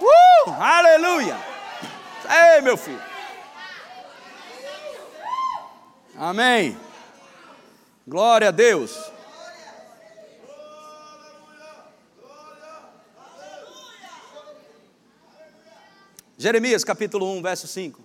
[0.00, 0.50] Uh!
[0.58, 1.36] Aleluia!
[2.54, 3.02] Ei, meu filho!
[6.16, 6.80] Amém!
[8.08, 9.09] Glória a Deus!
[16.40, 18.02] Jeremias capítulo 1, verso 5.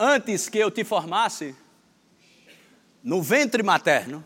[0.00, 1.54] Antes que eu te formasse
[3.04, 4.24] no ventre materno,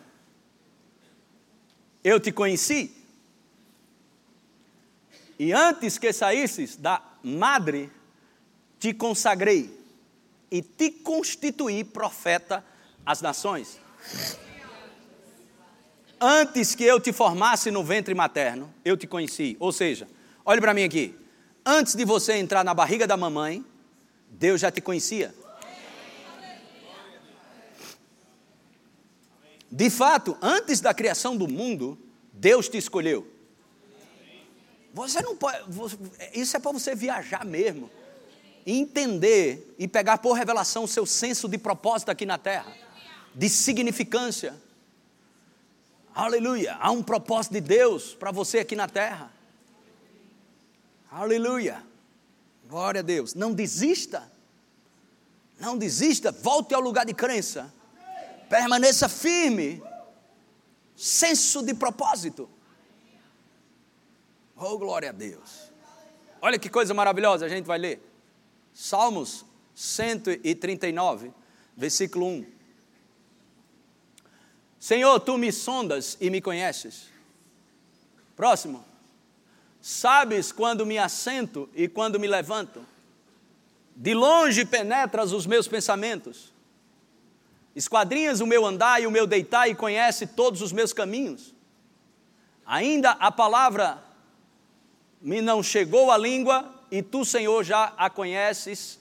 [2.04, 2.94] eu te conheci.
[5.36, 7.90] E antes que saísses da madre,
[8.78, 9.76] te consagrei
[10.48, 12.64] e te constituí profeta
[13.04, 13.80] às nações
[16.22, 19.56] antes que eu te formasse no ventre materno, eu te conheci.
[19.58, 20.08] Ou seja,
[20.44, 21.18] olhe para mim aqui.
[21.66, 23.64] Antes de você entrar na barriga da mamãe,
[24.30, 25.34] Deus já te conhecia.
[29.68, 31.98] De fato, antes da criação do mundo,
[32.32, 33.26] Deus te escolheu.
[34.92, 35.58] Você não pode.
[36.34, 37.90] Isso é para você viajar mesmo.
[38.64, 42.72] Entender e pegar por revelação o seu senso de propósito aqui na terra,
[43.34, 44.54] de significância.
[46.14, 46.76] Aleluia.
[46.80, 49.32] Há um propósito de Deus para você aqui na terra.
[51.10, 51.82] Aleluia.
[52.68, 53.34] Glória a Deus.
[53.34, 54.30] Não desista.
[55.58, 56.30] Não desista.
[56.30, 57.72] Volte ao lugar de crença.
[58.48, 59.82] Permaneça firme.
[60.94, 62.48] Senso de propósito.
[64.56, 65.72] Oh, glória a Deus.
[66.40, 68.00] Olha que coisa maravilhosa a gente vai ler.
[68.74, 69.44] Salmos
[69.74, 71.32] 139,
[71.76, 72.51] versículo 1.
[74.82, 77.06] Senhor, tu me sondas e me conheces.
[78.34, 78.84] Próximo.
[79.80, 82.84] Sabes quando me assento e quando me levanto.
[83.94, 86.52] De longe penetras os meus pensamentos.
[87.76, 91.54] Esquadrinhas o meu andar e o meu deitar e conhece todos os meus caminhos.
[92.66, 94.02] Ainda a palavra
[95.20, 98.98] me não chegou à língua e tu, Senhor, já a conheces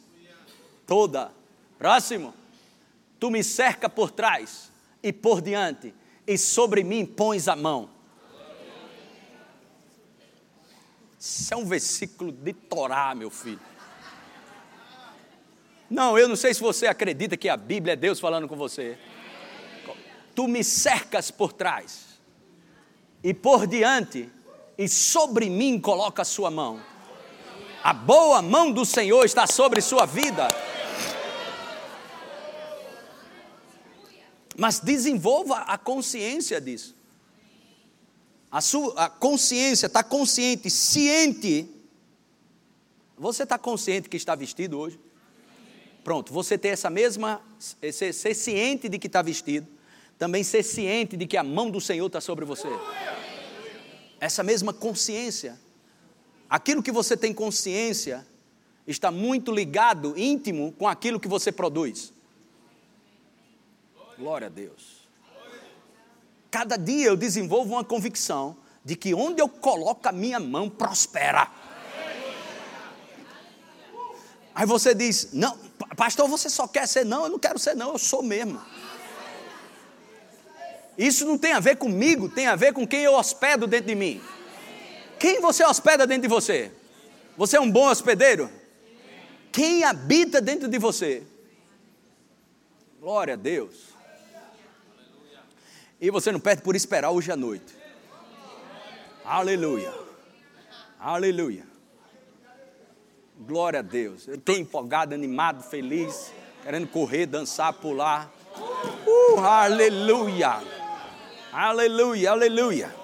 [0.86, 1.32] toda.
[1.80, 2.36] Próximo.
[3.20, 4.71] Tu me cerca por trás
[5.04, 5.94] e por diante,
[6.26, 7.90] e sobre mim pões a mão.
[11.20, 13.60] Isso é um versículo de Torá, meu filho.
[15.90, 18.98] Não, eu não sei se você acredita que a Bíblia é Deus falando com você.
[20.34, 22.20] Tu me cercas por trás
[23.24, 24.30] e por diante,
[24.78, 26.82] e sobre mim coloca a sua mão.
[27.84, 30.48] A boa mão do Senhor está sobre sua vida.
[34.62, 36.96] Mas desenvolva a consciência disso.
[38.52, 41.68] A sua a consciência, está consciente, ciente.
[43.18, 45.00] Você está consciente que está vestido hoje?
[46.04, 49.68] Pronto, você ter essa mesma, ser, ser ciente de que está vestido,
[50.20, 52.68] também ser ciente de que a mão do Senhor está sobre você.
[54.20, 55.60] Essa mesma consciência.
[56.48, 58.28] Aquilo que você tem consciência
[58.86, 62.14] está muito ligado, íntimo, com aquilo que você produz.
[64.22, 65.10] Glória a Deus.
[66.52, 68.56] Cada dia eu desenvolvo uma convicção
[68.86, 71.50] de que onde eu coloco a minha mão prospera.
[74.54, 75.58] Aí você diz: Não,
[75.98, 77.24] Pastor, você só quer ser não?
[77.24, 78.62] Eu não quero ser não, eu sou mesmo.
[80.96, 83.96] Isso não tem a ver comigo, tem a ver com quem eu hospedo dentro de
[83.96, 84.22] mim.
[85.18, 86.72] Quem você hospeda dentro de você?
[87.36, 88.52] Você é um bom hospedeiro?
[89.52, 91.24] Quem habita dentro de você?
[93.00, 93.91] Glória a Deus.
[96.02, 97.78] E você não perde por esperar hoje à noite.
[99.24, 99.94] Aleluia.
[101.00, 101.64] Aleluia.
[103.40, 104.28] Glória a Deus.
[104.28, 106.34] Eu estou empolgado, animado, feliz,
[106.64, 108.32] querendo correr, dançar, pular.
[109.06, 110.60] Uh, aleluia.
[111.54, 112.96] Aleluia, aleluia.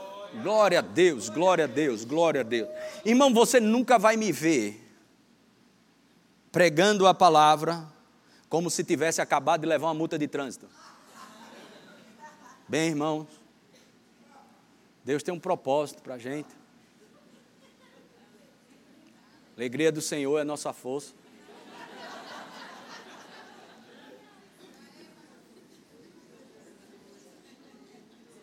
[0.42, 2.68] Glória a Deus, glória a Deus, glória a Deus.
[3.06, 4.84] Irmão, você nunca vai me ver
[6.52, 7.86] pregando a palavra
[8.50, 10.68] como se tivesse acabado de levar uma multa de trânsito.
[12.70, 13.28] Bem, irmãos,
[15.06, 16.50] Deus tem um propósito para a gente.
[19.56, 21.14] Alegria do Senhor é nossa força.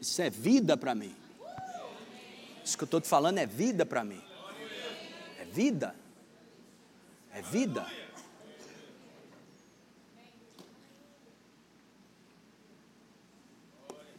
[0.01, 1.15] Isso é vida para mim.
[2.65, 4.23] Isso que eu estou te falando é vida para mim.
[5.39, 5.95] É vida.
[7.31, 7.87] É vida.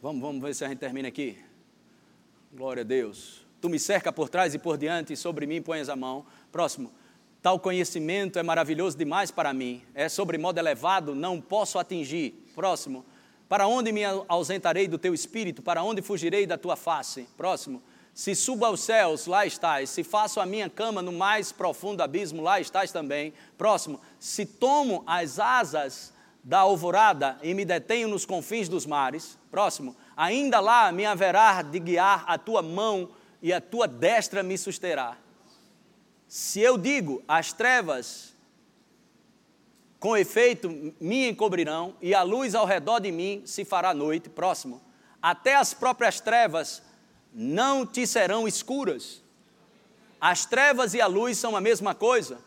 [0.06, 1.36] Vamos, vamos ver se a gente termina aqui.
[2.54, 3.44] Glória a Deus.
[3.60, 6.28] Tu me cerca por trás e por diante, e sobre mim pões a mão.
[6.52, 6.92] Próximo.
[7.42, 9.82] Tal conhecimento é maravilhoso demais para mim.
[9.96, 12.36] É sobre modo elevado, não posso atingir.
[12.54, 13.04] Próximo.
[13.50, 15.64] Para onde me ausentarei do teu espírito?
[15.64, 17.28] Para onde fugirei da tua face?
[17.36, 17.82] Próximo.
[18.14, 19.90] Se subo aos céus, lá estás.
[19.90, 23.34] Se faço a minha cama no mais profundo abismo, lá estás também.
[23.58, 24.00] Próximo.
[24.20, 26.14] Se tomo as asas
[26.46, 29.36] da alvorada e me detenho nos confins dos mares.
[29.50, 29.96] Próximo.
[30.16, 33.10] Ainda lá me haverá de guiar a tua mão
[33.42, 35.18] e a tua destra me susterá.
[36.28, 38.36] Se eu digo, as trevas
[40.00, 44.30] com efeito me encobrirão e a luz ao redor de mim se fará noite.
[44.30, 44.80] Próximo.
[45.20, 46.84] Até as próprias trevas
[47.34, 49.24] não te serão escuras.
[50.22, 52.38] As trevas e a luz são a mesma coisa.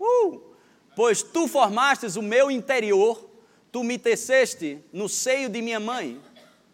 [0.00, 0.49] Uh!
[1.00, 3.26] Pois tu formastes o meu interior,
[3.72, 6.20] tu me teceste no seio de minha mãe.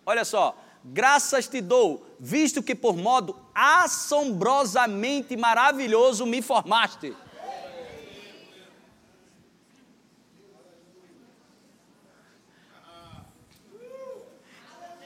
[0.05, 7.15] Olha só, graças te dou, visto que por modo assombrosamente maravilhoso me formaste.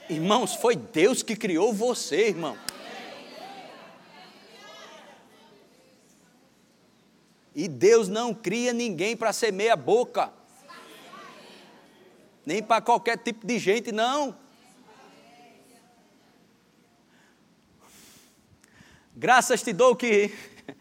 [0.09, 2.57] Irmãos, foi Deus que criou você, irmão.
[7.53, 10.31] E Deus não cria ninguém para ser meia boca.
[12.45, 14.35] Nem para qualquer tipo de gente, não.
[19.15, 20.33] Graças te dou que,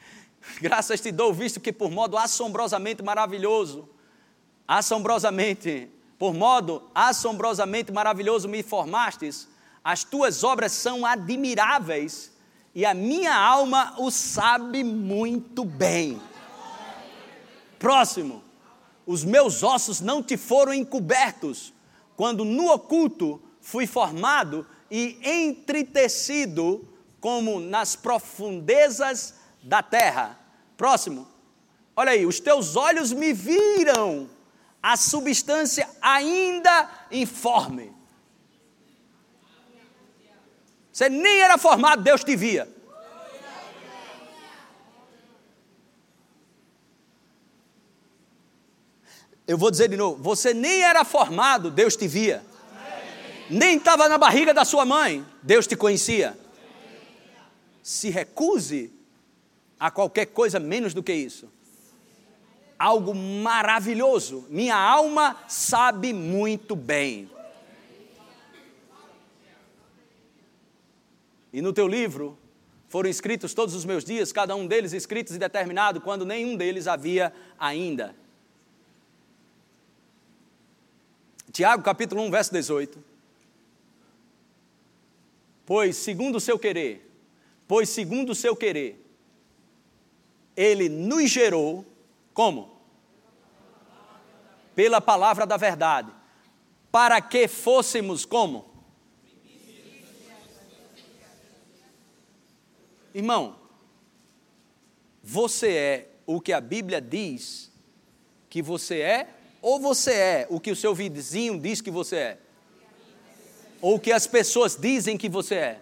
[0.62, 3.88] graças te dou, visto que por modo assombrosamente maravilhoso,
[4.66, 9.48] assombrosamente, por modo assombrosamente maravilhoso me formastes,
[9.82, 12.32] as tuas obras são admiráveis
[12.74, 16.29] e a minha alma o sabe muito bem.
[17.80, 18.44] Próximo,
[19.06, 21.72] os meus ossos não te foram encobertos,
[22.14, 26.86] quando no oculto fui formado e entretecido
[27.22, 30.38] como nas profundezas da terra.
[30.76, 31.26] Próximo,
[31.96, 34.28] olha aí, os teus olhos me viram,
[34.82, 37.94] a substância ainda informe.
[40.92, 42.68] Você nem era formado, Deus te via.
[49.50, 52.40] Eu vou dizer de novo: você nem era formado, Deus te via.
[53.50, 56.38] Nem estava na barriga da sua mãe, Deus te conhecia.
[57.82, 58.92] Se recuse
[59.76, 61.50] a qualquer coisa menos do que isso.
[62.78, 64.46] Algo maravilhoso.
[64.48, 67.28] Minha alma sabe muito bem.
[71.52, 72.38] E no teu livro
[72.88, 76.86] foram escritos todos os meus dias, cada um deles escritos e determinado, quando nenhum deles
[76.86, 78.14] havia ainda.
[81.52, 83.02] Tiago capítulo 1, verso 18.
[85.66, 87.10] Pois, segundo o seu querer,
[87.66, 89.04] pois, segundo o seu querer,
[90.56, 91.84] ele nos gerou,
[92.34, 92.80] como?
[94.74, 96.12] Pela palavra da verdade,
[96.90, 98.68] para que fôssemos como?
[103.12, 103.56] Irmão,
[105.22, 107.72] você é o que a Bíblia diz
[108.48, 112.38] que você é ou você é o que o seu vizinho diz que você é?
[113.80, 115.80] Ou o que as pessoas dizem que você é?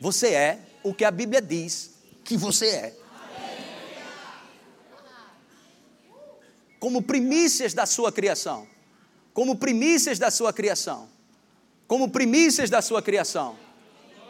[0.00, 1.92] Você é o que a Bíblia diz
[2.24, 3.00] que você é.
[6.80, 8.66] como primícias da sua criação.
[9.34, 11.08] Como primícias da sua criação.
[11.86, 13.56] Como primícias da sua criação.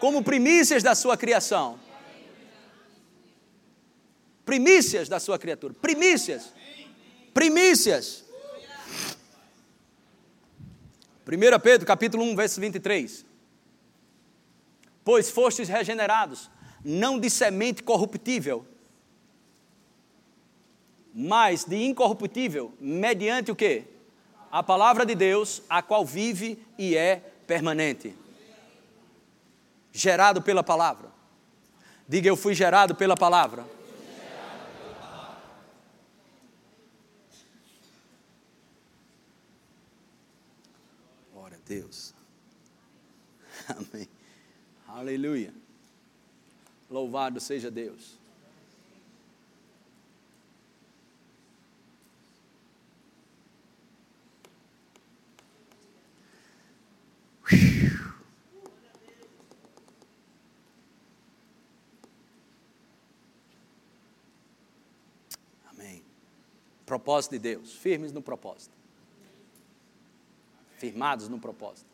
[0.01, 1.79] Como primícias da sua criação.
[4.45, 5.73] Primícias da sua criatura.
[5.75, 6.53] Primícias.
[7.33, 8.25] Primícias.
[11.27, 13.25] 1 Pedro capítulo 1, verso 23.
[15.05, 16.51] Pois fostes regenerados,
[16.85, 18.67] não de semente corruptível,
[21.15, 23.85] mas de incorruptível, mediante o que?
[24.51, 27.17] A palavra de Deus, a qual vive e é
[27.47, 28.15] permanente.
[29.93, 31.09] Gerado pela palavra.
[32.09, 33.65] Diga, eu fui gerado pela palavra.
[41.71, 42.13] Deus.
[43.69, 44.09] Amém.
[44.89, 45.55] Aleluia.
[46.91, 48.19] Louvado seja Deus.
[65.69, 66.03] Amém.
[66.85, 68.80] Propósito de Deus, firmes no propósito.
[70.81, 71.93] Firmados no propósito.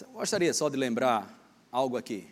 [0.00, 1.38] Eu gostaria só de lembrar
[1.70, 2.26] algo aqui.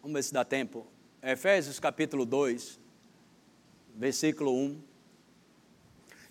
[0.00, 0.86] Vamos ver se dá tempo.
[1.22, 2.80] Efésios capítulo 2,
[3.94, 4.80] versículo 1.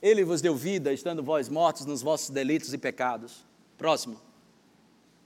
[0.02, 3.46] Ele vos deu vida, estando vós mortos nos vossos delitos e pecados.
[3.78, 4.20] Próximo.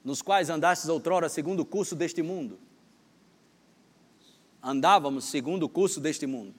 [0.04, 2.60] Nos quais andastes outrora segundo o curso deste mundo.
[4.64, 6.56] Andávamos segundo o curso deste mundo.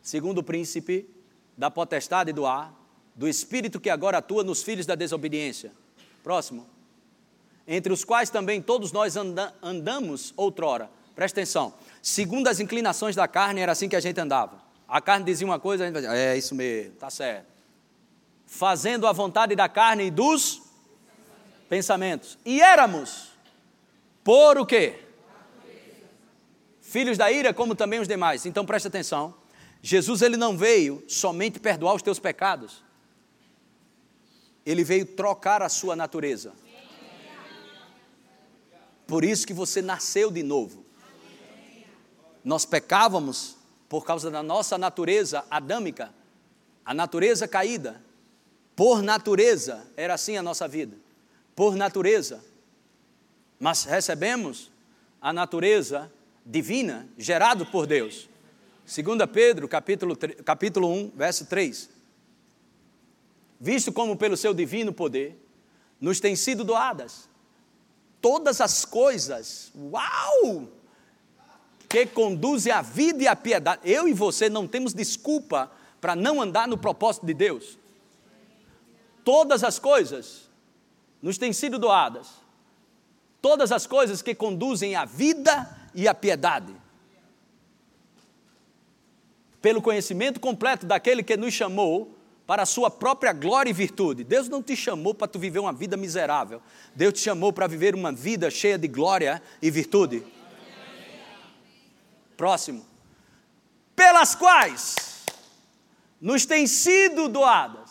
[0.00, 1.06] Segundo o príncipe
[1.56, 2.74] da potestade do ar,
[3.14, 5.72] do espírito que agora atua nos filhos da desobediência.
[6.22, 6.66] Próximo.
[7.68, 10.90] Entre os quais também todos nós anda, andamos outrora.
[11.14, 11.74] Presta atenção.
[12.00, 15.58] Segundo as inclinações da carne, era assim que a gente andava a carne dizia uma
[15.58, 17.46] coisa, a gente dizer, é isso mesmo, tá certo.
[18.44, 20.60] Fazendo a vontade da carne e dos
[21.66, 22.36] pensamentos.
[22.44, 23.30] E éramos
[24.22, 25.01] por o quê?
[26.92, 28.44] Filhos da ira, como também os demais.
[28.44, 29.34] Então preste atenção.
[29.80, 32.84] Jesus ele não veio somente perdoar os teus pecados.
[34.66, 36.52] Ele veio trocar a sua natureza.
[39.06, 40.84] Por isso que você nasceu de novo.
[42.44, 43.56] Nós pecávamos
[43.88, 46.12] por causa da nossa natureza adâmica,
[46.84, 48.04] a natureza caída.
[48.76, 50.98] Por natureza, era assim a nossa vida.
[51.56, 52.44] Por natureza.
[53.58, 54.70] Mas recebemos
[55.22, 56.12] a natureza
[56.44, 58.28] divina, gerado por Deus.
[58.86, 61.88] 2 Pedro, capítulo, capítulo 1, verso 3.
[63.60, 65.38] Visto como pelo seu divino poder
[66.00, 67.28] nos têm sido doadas
[68.20, 69.72] todas as coisas.
[69.74, 70.68] Uau!
[71.92, 73.82] que conduzem à vida e à piedade.
[73.84, 75.70] Eu e você não temos desculpa
[76.00, 77.76] para não andar no propósito de Deus.
[79.22, 80.48] Todas as coisas
[81.20, 82.28] nos têm sido doadas.
[83.42, 86.74] Todas as coisas que conduzem à vida e à piedade.
[89.60, 92.16] Pelo conhecimento completo daquele que nos chamou
[92.46, 94.24] para a sua própria glória e virtude.
[94.24, 96.60] Deus não te chamou para tu viver uma vida miserável.
[96.94, 100.24] Deus te chamou para viver uma vida cheia de glória e virtude.
[102.36, 102.84] Próximo.
[103.94, 104.96] Pelas quais
[106.20, 107.90] nos têm sido doadas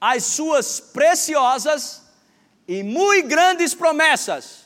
[0.00, 2.02] as suas preciosas
[2.66, 4.59] e muito grandes promessas.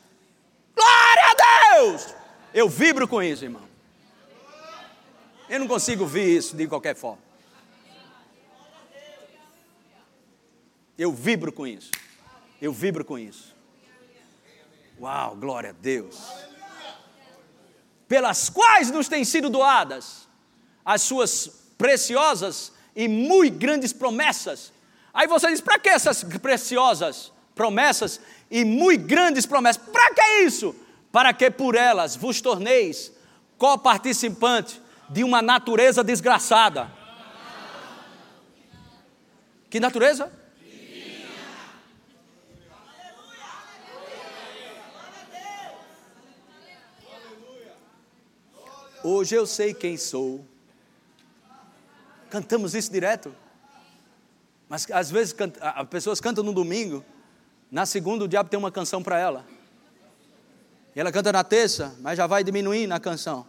[0.75, 2.14] Glória a Deus!
[2.53, 3.62] Eu vibro com isso, irmão.
[5.49, 7.22] Eu não consigo ver isso de qualquer forma.
[10.97, 11.91] Eu vibro com isso.
[12.62, 13.55] Eu vibro com isso.
[15.01, 16.45] Uau, glória a Deus
[18.09, 20.29] pelas quais nos têm sido doadas
[20.85, 24.72] as suas preciosas e muito grandes promessas.
[25.12, 29.83] Aí você diz: para que essas preciosas promessas e muito grandes promessas?
[29.83, 30.75] Para que isso?
[31.13, 33.13] Para que por elas vos torneis
[33.57, 36.91] coparticipante de uma natureza desgraçada.
[39.71, 40.33] Que natureza?
[49.03, 50.43] Hoje eu sei quem sou.
[52.31, 53.35] Cantamos isso direto.
[54.69, 57.05] Mas às vezes as pessoas cantam no domingo,
[57.75, 59.45] na segunda o diabo tem uma canção para ela.
[60.95, 63.45] E ela canta na terça, mas já vai diminuindo a canção.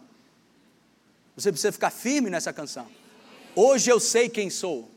[1.36, 2.88] Você precisa ficar firme nessa canção.
[3.54, 4.90] Hoje eu sei quem sou.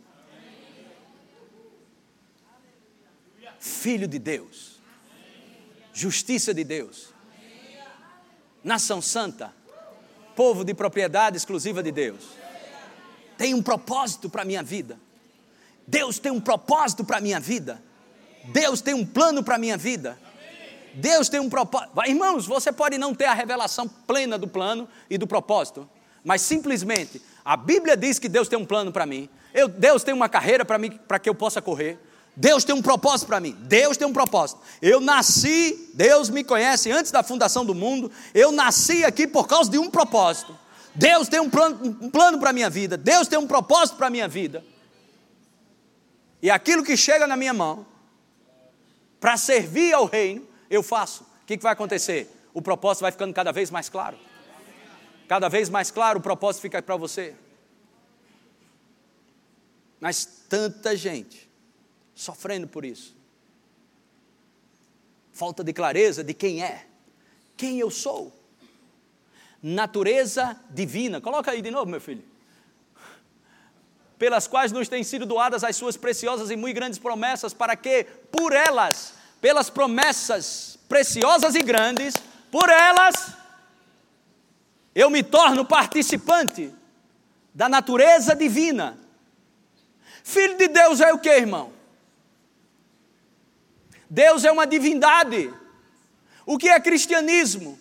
[3.60, 4.80] Filho de Deus.
[5.94, 7.14] Justiça de Deus.
[8.64, 9.54] nação santa,
[10.36, 12.30] povo de propriedade exclusiva de Deus.
[13.38, 15.00] Tem um propósito para a minha vida.
[15.86, 17.89] Deus tem um propósito para a minha vida.
[18.52, 20.20] Deus tem um plano para a minha vida.
[20.94, 21.92] Deus tem um propósito.
[22.06, 25.90] Irmãos, você pode não ter a revelação plena do plano e do propósito,
[26.24, 29.30] mas simplesmente a Bíblia diz que Deus tem um plano para mim.
[29.54, 31.98] Eu, Deus tem uma carreira para mim para que eu possa correr.
[32.36, 33.56] Deus tem um propósito para mim.
[33.62, 34.62] Deus tem um propósito.
[34.82, 38.12] Eu nasci, Deus me conhece antes da fundação do mundo.
[38.34, 40.58] Eu nasci aqui por causa de um propósito.
[40.96, 42.96] Deus tem um plano, um plano para a minha vida.
[42.98, 44.64] Deus tem um propósito para a minha vida.
[46.42, 47.86] E aquilo que chega na minha mão,
[49.20, 51.24] para servir ao reino, eu faço.
[51.44, 52.30] O que, que vai acontecer?
[52.54, 54.18] O propósito vai ficando cada vez mais claro.
[55.28, 57.36] Cada vez mais claro o propósito fica para você.
[60.00, 61.50] Mas tanta gente
[62.16, 63.16] sofrendo por isso.
[65.34, 66.86] Falta de clareza de quem é,
[67.56, 68.36] quem eu sou.
[69.62, 71.20] Natureza divina.
[71.20, 72.24] Coloca aí de novo, meu filho.
[74.20, 78.04] Pelas quais nos têm sido doadas as suas preciosas e muito grandes promessas, para que,
[78.32, 82.14] por elas, pelas promessas preciosas e grandes,
[82.52, 83.34] por elas,
[84.94, 86.72] eu me torno participante
[87.54, 88.98] da natureza divina.
[90.24, 91.72] Filho de Deus é o que, irmão?
[94.10, 95.54] Deus é uma divindade.
[96.46, 97.80] O que é cristianismo?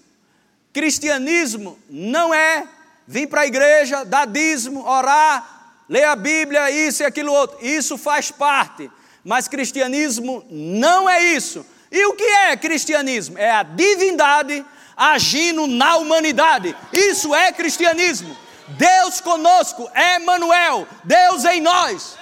[0.72, 2.68] Cristianismo não é
[3.06, 5.57] vir para a igreja, dar dízimo, orar,
[5.88, 7.64] ler a Bíblia, isso e aquilo outro.
[7.64, 8.90] Isso faz parte.
[9.24, 11.64] Mas cristianismo não é isso.
[11.90, 13.38] E o que é cristianismo?
[13.38, 14.64] É a divindade
[14.96, 16.76] agindo na humanidade.
[16.92, 18.36] Isso é cristianismo.
[18.68, 22.18] Deus conosco, Emmanuel, Deus em nós.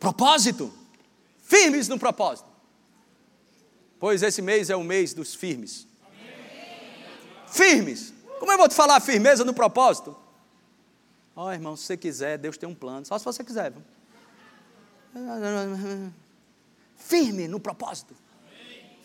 [0.00, 0.72] Propósito.
[1.42, 2.48] Firmes no propósito.
[3.98, 5.86] Pois esse mês é o mês dos firmes.
[7.50, 8.12] Firmes.
[8.38, 10.16] Como eu vou te falar firmeza no propósito?
[11.34, 13.06] Ó oh, irmão, se você quiser, Deus tem um plano.
[13.06, 13.72] Só se você quiser.
[16.96, 18.14] Firme no propósito.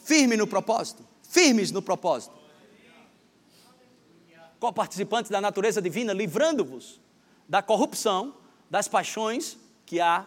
[0.03, 1.05] Firme no propósito.
[1.21, 2.35] Firmes no propósito.
[4.59, 6.99] Co-participantes da natureza divina, livrando-vos
[7.47, 8.35] da corrupção,
[8.69, 10.25] das paixões que há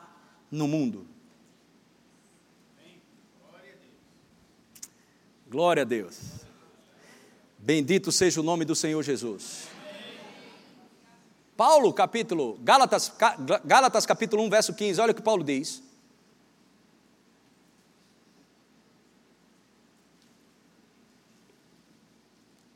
[0.51, 1.07] no mundo.
[5.49, 6.46] Glória a Deus.
[7.67, 9.67] Bendito seja o nome do Senhor Jesus.
[11.57, 13.13] Paulo, capítulo, Gálatas,
[13.65, 15.83] Gálatas capítulo 1, verso 15, olha o que Paulo diz.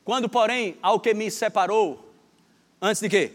[0.03, 2.13] Quando, porém, ao que me separou,
[2.81, 3.31] antes de quê?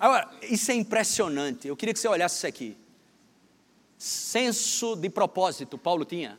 [0.00, 1.68] Agora, isso é impressionante.
[1.68, 2.76] Eu queria que você olhasse isso aqui
[3.96, 6.36] senso de propósito Paulo tinha.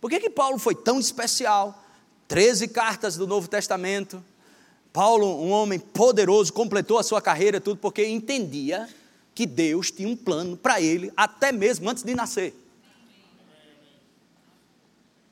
[0.00, 1.83] Por que, que Paulo foi tão especial?
[2.26, 4.22] Treze cartas do Novo Testamento.
[4.92, 8.88] Paulo, um homem poderoso, completou a sua carreira, tudo porque entendia
[9.34, 12.54] que Deus tinha um plano para ele, até mesmo antes de nascer.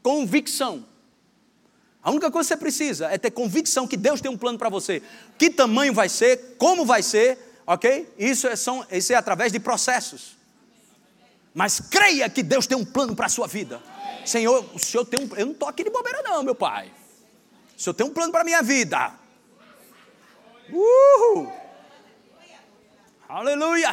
[0.03, 0.85] Convicção.
[2.03, 4.69] A única coisa que você precisa é ter convicção que Deus tem um plano para
[4.69, 5.01] você.
[5.39, 8.13] Que tamanho vai ser, como vai ser, ok?
[8.19, 10.37] Isso é, são, isso é através de processos.
[11.55, 13.81] Mas creia que Deus tem um plano para a sua vida.
[14.25, 15.37] Senhor, o Senhor tem um.
[15.37, 16.93] Eu não estou aqui de bobeira, não, meu Pai.
[17.77, 19.13] O Senhor tem um plano para a minha vida.
[20.71, 21.53] Uhul.
[23.29, 23.93] Aleluia.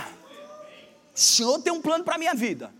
[1.15, 2.73] O Senhor tem um plano para a minha vida.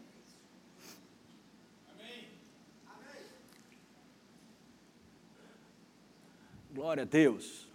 [6.72, 7.68] Glória a Deus.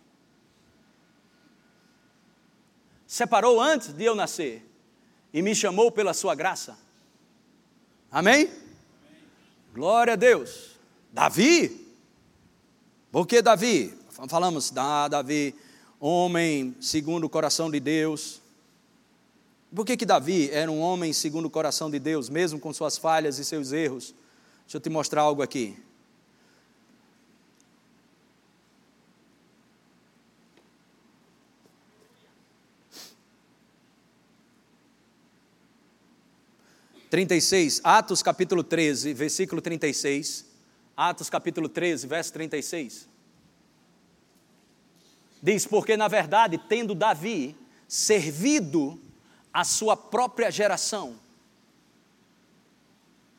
[3.07, 4.67] Separou antes de eu nascer
[5.33, 6.85] e me chamou pela sua graça
[8.15, 8.49] Amém?
[9.75, 10.77] Glória a Deus.
[11.13, 11.85] Davi?
[13.11, 13.93] Por que Davi?
[14.29, 15.53] Falamos da Davi,
[15.99, 18.41] homem segundo o coração de Deus.
[19.75, 22.97] Por que, que Davi era um homem segundo o coração de Deus, mesmo com suas
[22.97, 24.15] falhas e seus erros?
[24.63, 25.77] Deixa eu te mostrar algo aqui.
[37.15, 40.47] 36, Atos capítulo 13, versículo 36.
[40.97, 43.09] Atos capítulo 13, verso 36.
[45.41, 47.57] Diz: Porque na verdade, tendo Davi
[47.87, 49.01] servido
[49.53, 51.15] a sua própria geração,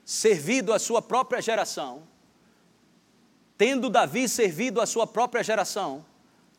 [0.05, 2.03] servido a sua própria geração,
[3.57, 6.05] tendo Davi servido a sua própria geração,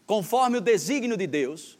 [0.05, 1.79] conforme o desígnio de Deus,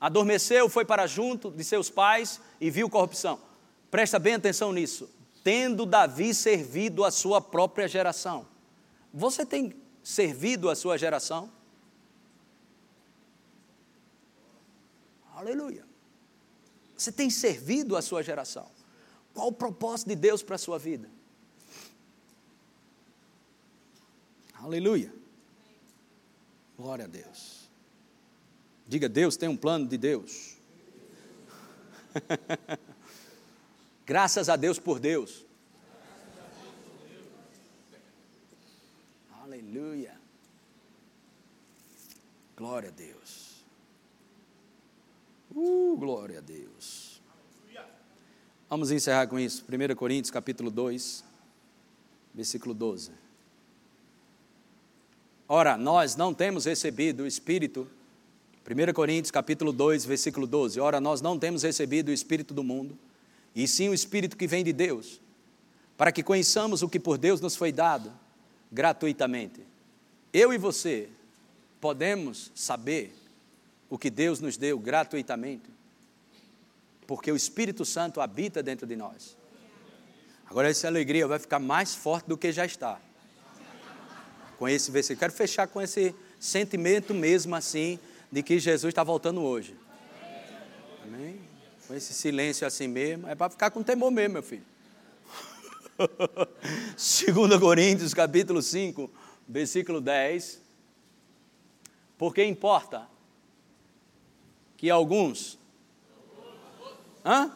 [0.00, 3.51] adormeceu, foi para junto de seus pais e viu corrupção.
[3.92, 5.06] Presta bem atenção nisso.
[5.44, 8.48] tendo Davi servido a sua própria geração.
[9.12, 11.52] Você tem servido a sua geração?
[15.34, 15.84] Aleluia.
[16.96, 18.70] Você tem servido a sua geração?
[19.34, 21.10] Qual o propósito de Deus para a sua vida?
[24.54, 25.12] Aleluia.
[26.78, 27.68] Glória a Deus.
[28.86, 30.56] Diga, Deus tem um plano de Deus.
[34.06, 35.44] Graças a Deus por Deus.
[39.42, 40.18] Aleluia.
[42.56, 43.64] Glória a Deus.
[45.54, 47.20] Uh, glória a Deus.
[48.68, 49.66] Vamos encerrar com isso.
[49.68, 51.22] 1 Coríntios capítulo 2,
[52.34, 53.10] versículo 12.
[55.46, 57.86] Ora, nós não temos recebido o Espírito,
[58.66, 60.80] 1 Coríntios capítulo 2, versículo 12.
[60.80, 62.96] Ora, nós não temos recebido o Espírito do mundo,
[63.54, 65.20] e sim o Espírito que vem de Deus,
[65.96, 68.12] para que conheçamos o que por Deus nos foi dado
[68.70, 69.60] gratuitamente.
[70.32, 71.08] Eu e você
[71.80, 73.14] podemos saber
[73.90, 75.72] o que Deus nos deu gratuitamente
[77.12, 79.36] porque o Espírito Santo habita dentro de nós.
[80.48, 82.98] Agora essa alegria vai ficar mais forte do que já está.
[84.58, 85.20] Com esse versículo.
[85.20, 87.98] Quero fechar com esse sentimento mesmo assim
[88.30, 89.76] de que Jesus está voltando hoje.
[91.04, 91.51] Amém?
[91.92, 93.28] Com esse silêncio assim mesmo.
[93.28, 94.64] É para ficar com temor mesmo, meu filho.
[96.96, 99.10] 2 Coríntios capítulo 5,
[99.46, 100.62] versículo 10.
[102.16, 103.06] Porque importa
[104.78, 105.58] que alguns
[107.22, 107.54] Hã?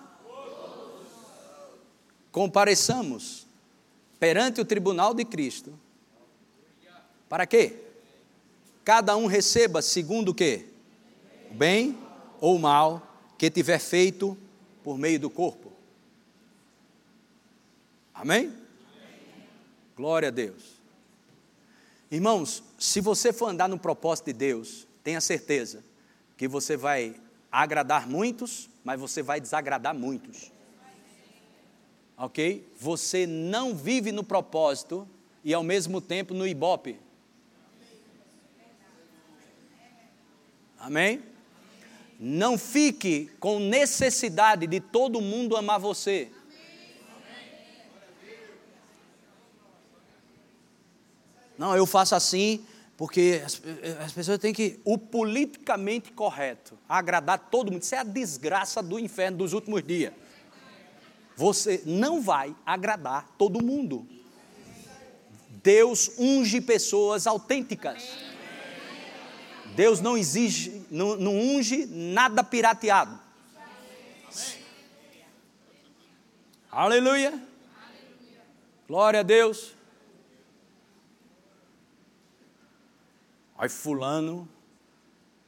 [2.31, 3.47] Compareçamos
[4.21, 5.73] perante o tribunal de Cristo.
[7.27, 7.75] Para quê?
[8.85, 10.67] Cada um receba segundo o quê?
[11.53, 11.99] Bem
[12.39, 13.06] ou mal
[13.39, 14.37] que tiver feito
[14.83, 15.73] por meio do corpo.
[18.15, 18.53] Amém?
[19.97, 20.77] Glória a Deus.
[22.11, 25.85] Irmãos, se você for andar no propósito de Deus, tenha certeza
[26.37, 27.17] que você vai
[27.51, 30.53] agradar muitos mas você vai desagradar muitos.
[32.17, 32.73] Ok?
[32.79, 35.09] Você não vive no propósito
[35.43, 36.97] e ao mesmo tempo no ibope.
[40.79, 41.21] Amém?
[42.19, 46.31] Não fique com necessidade de todo mundo amar você.
[51.59, 52.65] Não, eu faço assim
[52.97, 53.61] porque as,
[54.05, 54.81] as, pessoas têm que.
[54.85, 57.83] O politicamente correto, agradar todo mundo.
[57.83, 60.13] Isso é a desgraça do inferno dos últimos dias.
[61.37, 64.09] Você não vai agradar todo mundo.
[65.63, 68.03] Deus unge pessoas autênticas.
[69.77, 73.21] Deus não exige, não, não unge nada pirateado.
[76.73, 77.47] Aleluia.
[78.89, 79.75] Glória a Deus.
[83.59, 84.49] Aí fulano,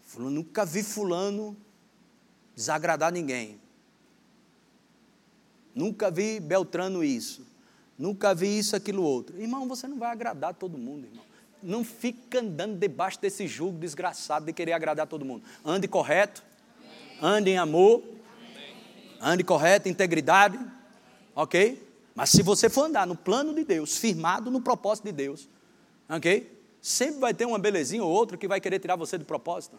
[0.03, 1.57] fulano, nunca vi fulano
[2.55, 3.61] desagradar ninguém.
[5.75, 7.47] Nunca vi Beltrano isso.
[7.99, 9.41] Nunca vi isso, aquilo, outro.
[9.41, 11.28] Irmão, você não vai agradar todo mundo, irmão.
[11.63, 15.43] Não fica andando debaixo desse jugo desgraçado de querer agradar todo mundo.
[15.65, 16.43] Ande correto,
[17.21, 18.03] ande em amor,
[19.21, 20.59] ande correto, integridade,
[21.35, 21.87] ok?
[22.15, 25.49] Mas se você for andar no plano de Deus, firmado no propósito de Deus,
[26.09, 26.59] ok?
[26.81, 29.79] Sempre vai ter uma belezinha ou outra que vai querer tirar você do propósito.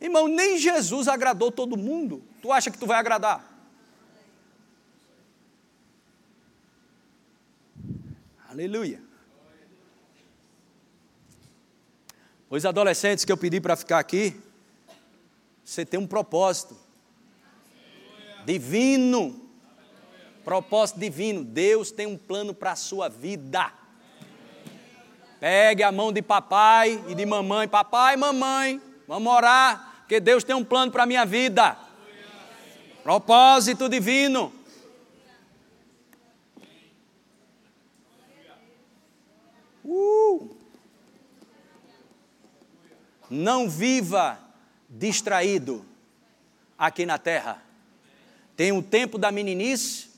[0.00, 2.22] Irmão, nem Jesus agradou todo mundo.
[2.40, 3.46] Tu acha que tu vai agradar?
[8.48, 9.09] Aleluia.
[12.50, 14.34] Os adolescentes que eu pedi para ficar aqui,
[15.64, 16.76] você tem um propósito
[18.44, 19.48] divino.
[20.44, 21.44] Propósito divino.
[21.44, 23.72] Deus tem um plano para a sua vida.
[25.38, 27.68] Pegue a mão de papai e de mamãe.
[27.68, 31.78] Papai, mamãe, vamos orar, porque Deus tem um plano para a minha vida.
[33.04, 34.52] Propósito divino.
[39.84, 40.59] Uh.
[43.30, 44.38] Não viva
[44.88, 45.86] distraído
[46.76, 47.62] aqui na terra.
[48.56, 50.10] Tem um tempo da meninice,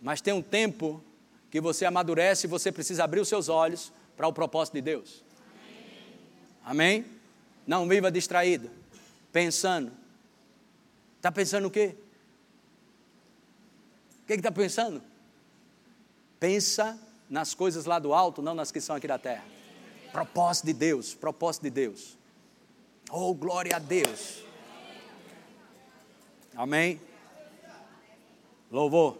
[0.00, 1.04] mas tem um tempo
[1.50, 5.22] que você amadurece e você precisa abrir os seus olhos para o propósito de Deus.
[6.64, 7.04] Amém?
[7.66, 8.70] Não viva distraído,
[9.32, 9.92] pensando.
[11.16, 11.94] Está pensando o quê?
[14.22, 15.02] O que está pensando?
[16.38, 19.44] Pensa nas coisas lá do alto, não nas que são aqui da terra.
[20.10, 22.19] Propósito de Deus, propósito de Deus.
[23.10, 24.44] Oh, glória a Deus.
[26.54, 27.00] Amém?
[28.70, 29.18] Louvor.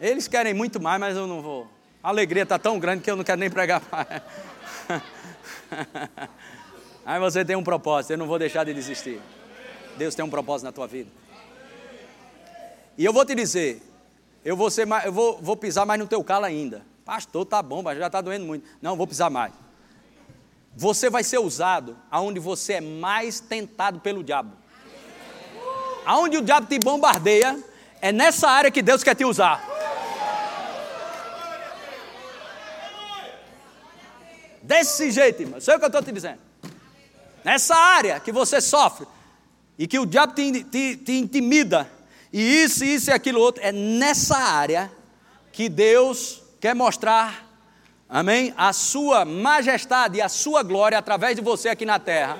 [0.00, 1.66] Eles querem muito mais, mas eu não vou.
[2.02, 4.22] A alegria está tão grande que eu não quero nem pregar mais.
[7.04, 9.20] Aí você tem um propósito, eu não vou deixar de desistir.
[9.98, 11.10] Deus tem um propósito na tua vida.
[12.96, 13.82] E eu vou te dizer,
[14.44, 16.82] eu vou, mais, eu vou, vou pisar mais no teu calo ainda.
[17.04, 18.68] Pastor, tá bom, mas já está doendo muito.
[18.80, 19.52] Não, vou pisar mais.
[20.74, 24.56] Você vai ser usado aonde você é mais tentado pelo diabo.
[26.06, 27.58] Aonde o diabo te bombardeia,
[28.00, 29.68] é nessa área que Deus quer te usar.
[34.62, 35.60] Desse jeito, irmão.
[35.60, 36.38] Sei o que eu estou te dizendo.
[37.44, 39.06] Nessa área que você sofre
[39.78, 41.90] e que o diabo te, te, te intimida,
[42.32, 44.92] e isso, isso e aquilo outro, é nessa área
[45.52, 47.49] que Deus quer mostrar,
[48.10, 52.38] amém, a sua majestade e a sua glória através de você aqui na terra,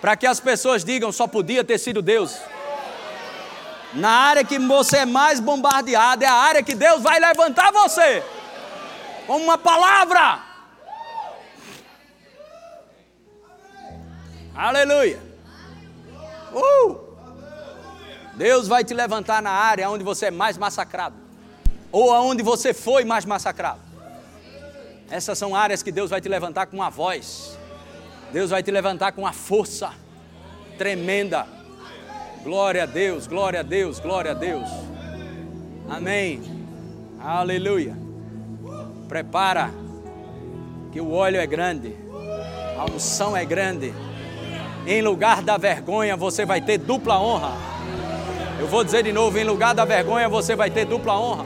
[0.00, 2.36] para que as pessoas digam só podia ter sido Deus.
[3.94, 8.24] Na área que você é mais bombardeado, é a área que Deus vai levantar você,
[9.26, 10.40] com uma palavra.
[14.54, 15.22] Aleluia.
[16.52, 17.12] Uh!
[18.34, 21.14] Deus vai te levantar na área onde você é mais massacrado,
[21.92, 23.91] ou aonde você foi mais massacrado.
[25.12, 27.58] Essas são áreas que Deus vai te levantar com uma voz,
[28.32, 29.92] Deus vai te levantar com uma força
[30.78, 31.46] tremenda.
[32.42, 34.66] Glória a Deus, glória a Deus, glória a Deus.
[35.86, 36.40] Amém.
[37.20, 37.94] Aleluia.
[39.06, 39.70] Prepara,
[40.90, 41.94] que o óleo é grande,
[42.78, 43.92] a unção é grande.
[44.86, 47.52] Em lugar da vergonha, você vai ter dupla honra.
[48.58, 51.44] Eu vou dizer de novo: em lugar da vergonha, você vai ter dupla honra.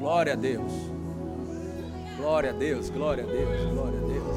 [0.00, 0.85] Glória a Deus.
[2.26, 4.36] Glória a Deus, glória a Deus, glória a Deus.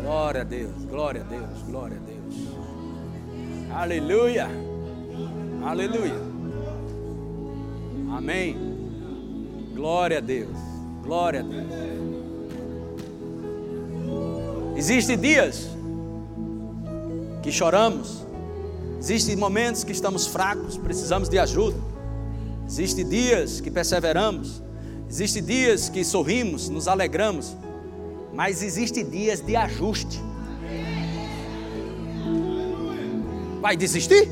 [0.00, 2.34] Glória a Deus, glória a Deus, glória a Deus.
[3.70, 4.48] Aleluia.
[5.62, 6.14] Aleluia.
[8.16, 8.56] Amém.
[9.74, 10.56] Glória a Deus.
[11.02, 11.66] Glória a Deus.
[14.74, 15.68] Existem dias
[17.42, 18.26] que choramos,
[18.98, 21.76] existem momentos que estamos fracos, precisamos de ajuda.
[22.66, 24.63] Existem dias que perseveramos,
[25.14, 27.56] existem dias que sorrimos, nos alegramos,
[28.32, 30.20] mas existem dias de ajuste.
[33.60, 34.28] Vai desistir?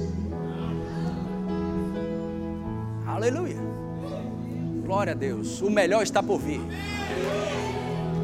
[3.07, 3.57] Aleluia.
[4.85, 5.63] Glória a Deus.
[5.63, 6.61] O melhor está por vir.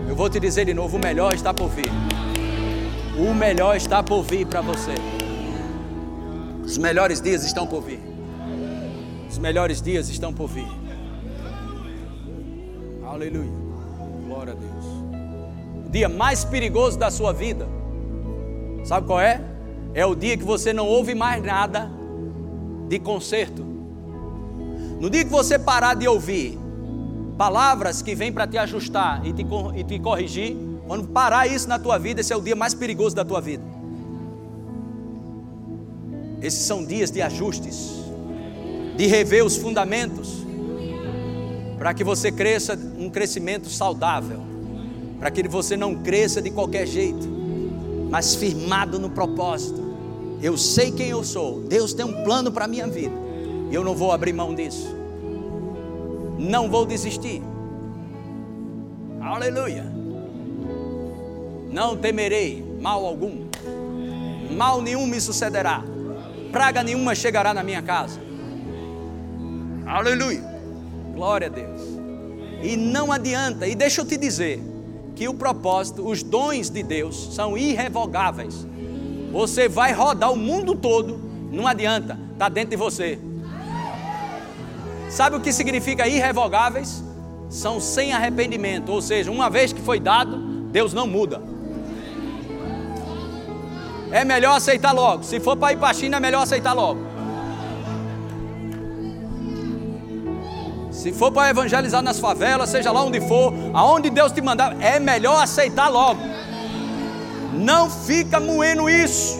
[0.09, 1.91] Eu vou te dizer de novo: o melhor está por vir.
[3.17, 4.95] O melhor está por vir para você.
[6.65, 8.01] Os melhores dias estão por vir.
[9.31, 10.78] Os melhores dias estão por vir.
[13.09, 13.51] Aleluia.
[14.27, 14.85] Glória a Deus.
[15.87, 17.67] O dia mais perigoso da sua vida,
[18.85, 19.43] sabe qual é?
[19.95, 21.91] É o dia que você não ouve mais nada
[22.87, 23.65] de conserto.
[25.01, 26.59] No dia que você parar de ouvir
[27.39, 29.47] palavras que vêm para te ajustar e te,
[29.77, 30.57] e te corrigir,
[30.87, 33.65] quando parar isso na tua vida, esse é o dia mais perigoso da tua vida.
[36.43, 38.05] Esses são dias de ajustes,
[38.97, 40.47] de rever os fundamentos,
[41.79, 44.41] para que você cresça um crescimento saudável,
[45.19, 47.29] para que você não cresça de qualquer jeito,
[48.11, 49.87] mas firmado no propósito.
[50.43, 53.15] Eu sei quem eu sou, Deus tem um plano para a minha vida,
[53.71, 54.99] e eu não vou abrir mão disso
[56.39, 57.43] não vou desistir.
[59.21, 59.85] Aleluia.
[61.71, 63.47] Não temerei mal algum,
[64.57, 65.83] mal nenhum me sucederá,
[66.51, 68.21] praga nenhuma chegará na minha casa.
[69.85, 70.58] Aleluia.
[71.19, 71.81] Glória a Deus.
[72.63, 74.63] E não adianta, e deixa eu te dizer,
[75.17, 78.65] que o propósito, os dons de Deus são irrevogáveis.
[79.33, 81.19] Você vai rodar o mundo todo,
[81.51, 83.19] não adianta, está dentro de você.
[85.11, 87.03] Sabe o que significa irrevogáveis?
[87.51, 90.37] São sem arrependimento, ou seja, uma vez que foi dado,
[90.71, 91.43] Deus não muda.
[94.13, 95.25] É melhor aceitar logo.
[95.25, 97.08] Se for para ir para a China, é melhor aceitar logo.
[101.09, 105.01] Se for para evangelizar nas favelas, seja lá onde for, aonde Deus te mandar, é
[105.01, 106.21] melhor aceitar logo.
[107.55, 109.39] Não fica moendo isso.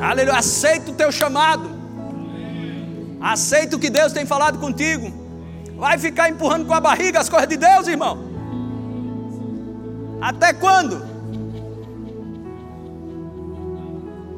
[0.00, 0.38] Aleluia.
[0.38, 1.68] Aceita o teu chamado.
[3.20, 5.12] Aceita o que Deus tem falado contigo.
[5.76, 8.18] Vai ficar empurrando com a barriga as coisas de Deus, irmão.
[10.18, 11.04] Até quando?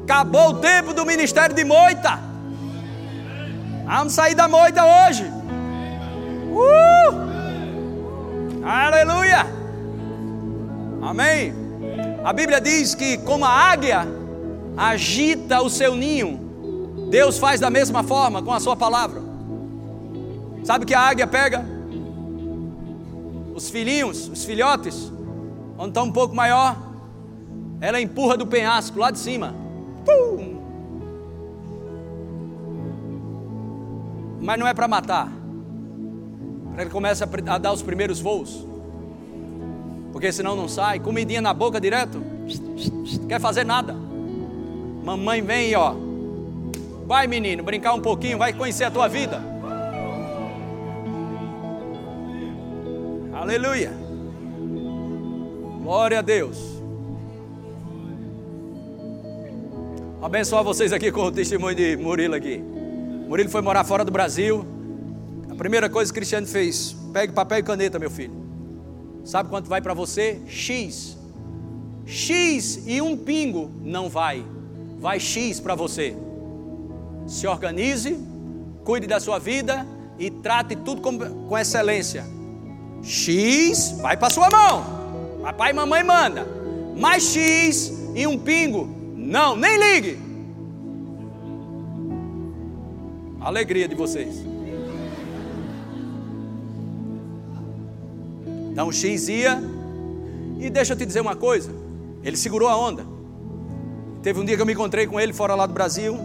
[0.03, 2.19] Acabou o tempo do ministério de moita.
[3.85, 5.38] Vamos sair da moita hoje.
[6.59, 8.63] Uh!
[8.63, 9.45] Aleluia!
[11.01, 11.53] Amém.
[12.23, 14.05] A Bíblia diz que como a águia
[14.75, 16.49] agita o seu ninho
[17.09, 19.21] Deus faz da mesma forma com a sua palavra.
[20.63, 21.65] Sabe que a águia pega
[23.55, 25.11] os filhinhos, os filhotes,
[25.75, 26.77] quando estão um pouco maior,
[27.81, 29.55] ela empurra do penhasco lá de cima.
[30.05, 30.59] Pum!
[34.41, 35.31] Mas não é para matar,
[36.73, 38.65] para ele comece a dar os primeiros voos,
[40.11, 40.99] porque senão não sai.
[40.99, 42.21] Comidinha na boca direto,
[43.27, 43.95] quer fazer nada.
[45.03, 45.93] Mamãe vem e ó,
[47.05, 49.41] vai menino, brincar um pouquinho, vai conhecer a tua vida.
[53.33, 53.91] Aleluia.
[55.81, 56.57] Glória a Deus.
[60.21, 62.61] Abençoar vocês aqui com o testemunho de Murilo aqui.
[63.27, 64.65] Murilo foi morar fora do Brasil.
[65.59, 68.33] Primeira coisa que o Cristiano fez, pegue papel e caneta, meu filho.
[69.25, 70.39] Sabe quanto vai para você?
[70.47, 71.17] X.
[72.05, 74.41] X e um pingo não vai.
[74.99, 76.15] Vai X para você.
[77.27, 78.17] Se organize,
[78.85, 79.85] cuide da sua vida
[80.17, 82.25] e trate tudo com, com excelência.
[83.03, 85.41] X vai para sua mão.
[85.43, 86.47] Papai e mamãe manda.
[86.95, 88.87] Mais X e um pingo.
[89.13, 90.17] Não, nem ligue.
[93.41, 94.41] Alegria de vocês.
[98.79, 99.61] Então X ia.
[100.57, 101.69] E deixa eu te dizer uma coisa.
[102.23, 103.05] Ele segurou a onda.
[104.23, 106.17] Teve um dia que eu me encontrei com ele fora lá do Brasil.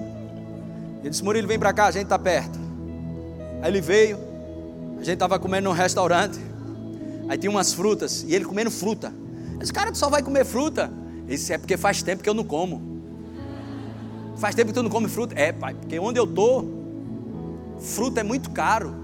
[1.00, 2.56] Ele disse: Murilo, vem para cá, a gente está perto.
[3.60, 4.16] Aí ele veio.
[5.00, 6.38] A gente estava comendo num restaurante.
[7.28, 9.12] Aí tinha umas frutas, e ele comendo fruta.
[9.60, 10.92] Esse cara tu só vai comer fruta.
[11.28, 12.80] Isso é porque faz tempo que eu não como.
[14.36, 15.34] Faz tempo que tu não come fruta?
[15.36, 16.64] É, pai, porque onde eu tô,
[17.80, 18.94] fruta é muito caro.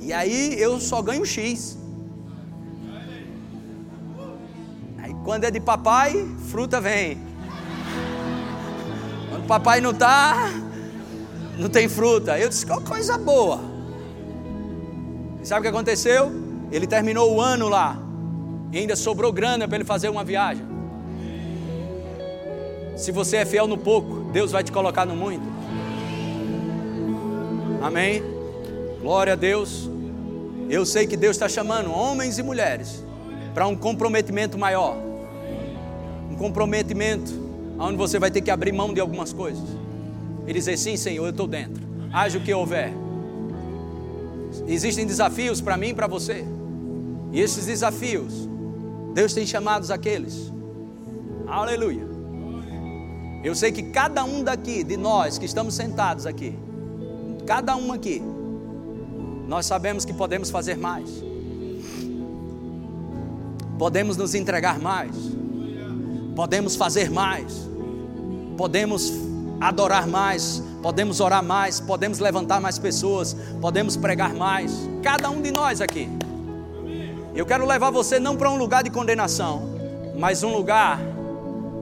[0.00, 1.78] E aí eu só ganho X.
[5.24, 7.18] quando é de papai, fruta vem.
[9.30, 10.50] Quando papai não tá,
[11.58, 12.38] não tem fruta.
[12.38, 13.60] Eu disse, que coisa boa.
[15.42, 16.30] E sabe o que aconteceu?
[16.72, 17.98] Ele terminou o ano lá
[18.72, 20.64] e ainda sobrou grana para ele fazer uma viagem.
[22.96, 25.44] Se você é fiel no pouco, Deus vai te colocar no muito.
[27.82, 28.22] Amém?
[29.00, 29.88] Glória a Deus.
[30.68, 33.04] Eu sei que Deus está chamando homens e mulheres
[33.54, 35.09] para um comprometimento maior.
[36.40, 37.30] Comprometimento
[37.78, 39.68] onde você vai ter que abrir mão de algumas coisas.
[40.46, 41.82] E dizer: Sim, Senhor, eu estou dentro.
[42.10, 42.94] Haja o que houver.
[44.66, 46.42] Existem desafios para mim e para você.
[47.30, 48.48] E esses desafios,
[49.12, 50.50] Deus tem chamados aqueles.
[51.46, 52.08] Aleluia.
[53.44, 56.58] Eu sei que cada um daqui, de nós que estamos sentados aqui,
[57.46, 58.22] cada um aqui,
[59.46, 61.22] nós sabemos que podemos fazer mais.
[63.78, 65.14] Podemos nos entregar mais.
[66.40, 67.68] Podemos fazer mais.
[68.56, 69.12] Podemos
[69.60, 70.62] adorar mais.
[70.80, 71.80] Podemos orar mais.
[71.80, 73.36] Podemos levantar mais pessoas.
[73.60, 74.72] Podemos pregar mais.
[75.02, 76.08] Cada um de nós aqui.
[77.34, 79.64] Eu quero levar você não para um lugar de condenação,
[80.18, 80.98] mas um lugar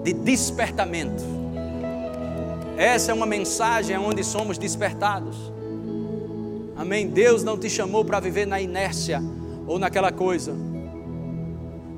[0.02, 1.22] de despertamento.
[2.76, 5.36] Essa é uma mensagem onde somos despertados.
[6.76, 7.06] Amém.
[7.06, 9.22] Deus não te chamou para viver na inércia
[9.68, 10.52] ou naquela coisa.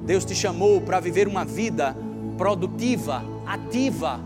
[0.04, 1.96] Deus te chamou para viver uma vida
[2.40, 4.18] produtiva, ativa.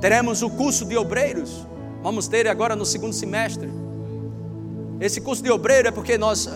[0.00, 1.66] Teremos o curso de obreiros.
[2.02, 3.68] Vamos ter agora no segundo semestre.
[4.98, 6.48] Esse curso de obreiro é porque nós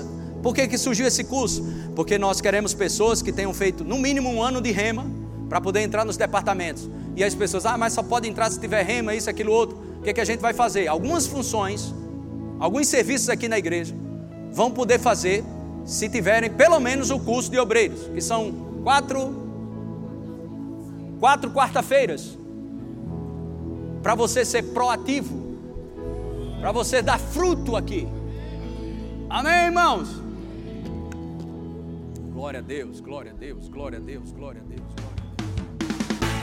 [0.43, 1.63] por que, que surgiu esse curso?
[1.95, 5.05] Porque nós queremos pessoas que tenham feito no mínimo um ano de rema
[5.47, 6.89] para poder entrar nos departamentos.
[7.15, 9.77] E as pessoas, ah, mas só pode entrar se tiver rema, isso, aquilo, outro.
[9.99, 10.89] O que, que a gente vai fazer?
[10.89, 11.95] Algumas funções,
[12.59, 13.95] alguns serviços aqui na igreja
[14.53, 15.45] vão poder fazer
[15.85, 18.53] se tiverem pelo menos o curso de obreiros, que são
[18.83, 19.46] quatro,
[21.19, 22.39] quatro quarta-feiras,
[24.03, 25.59] para você ser proativo,
[26.61, 28.07] para você dar fruto aqui.
[29.29, 30.23] Amém, irmãos?
[32.33, 35.07] Glória a Deus, glória a Deus, glória a Deus, glória a Deus.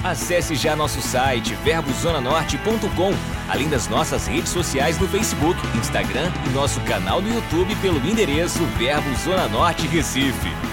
[0.04, 3.14] Acesse já nosso site verbozonanorte.com,
[3.50, 8.66] além das nossas redes sociais no Facebook, Instagram e nosso canal no YouTube pelo endereço
[8.78, 10.73] Verbo Zona Norte Recife.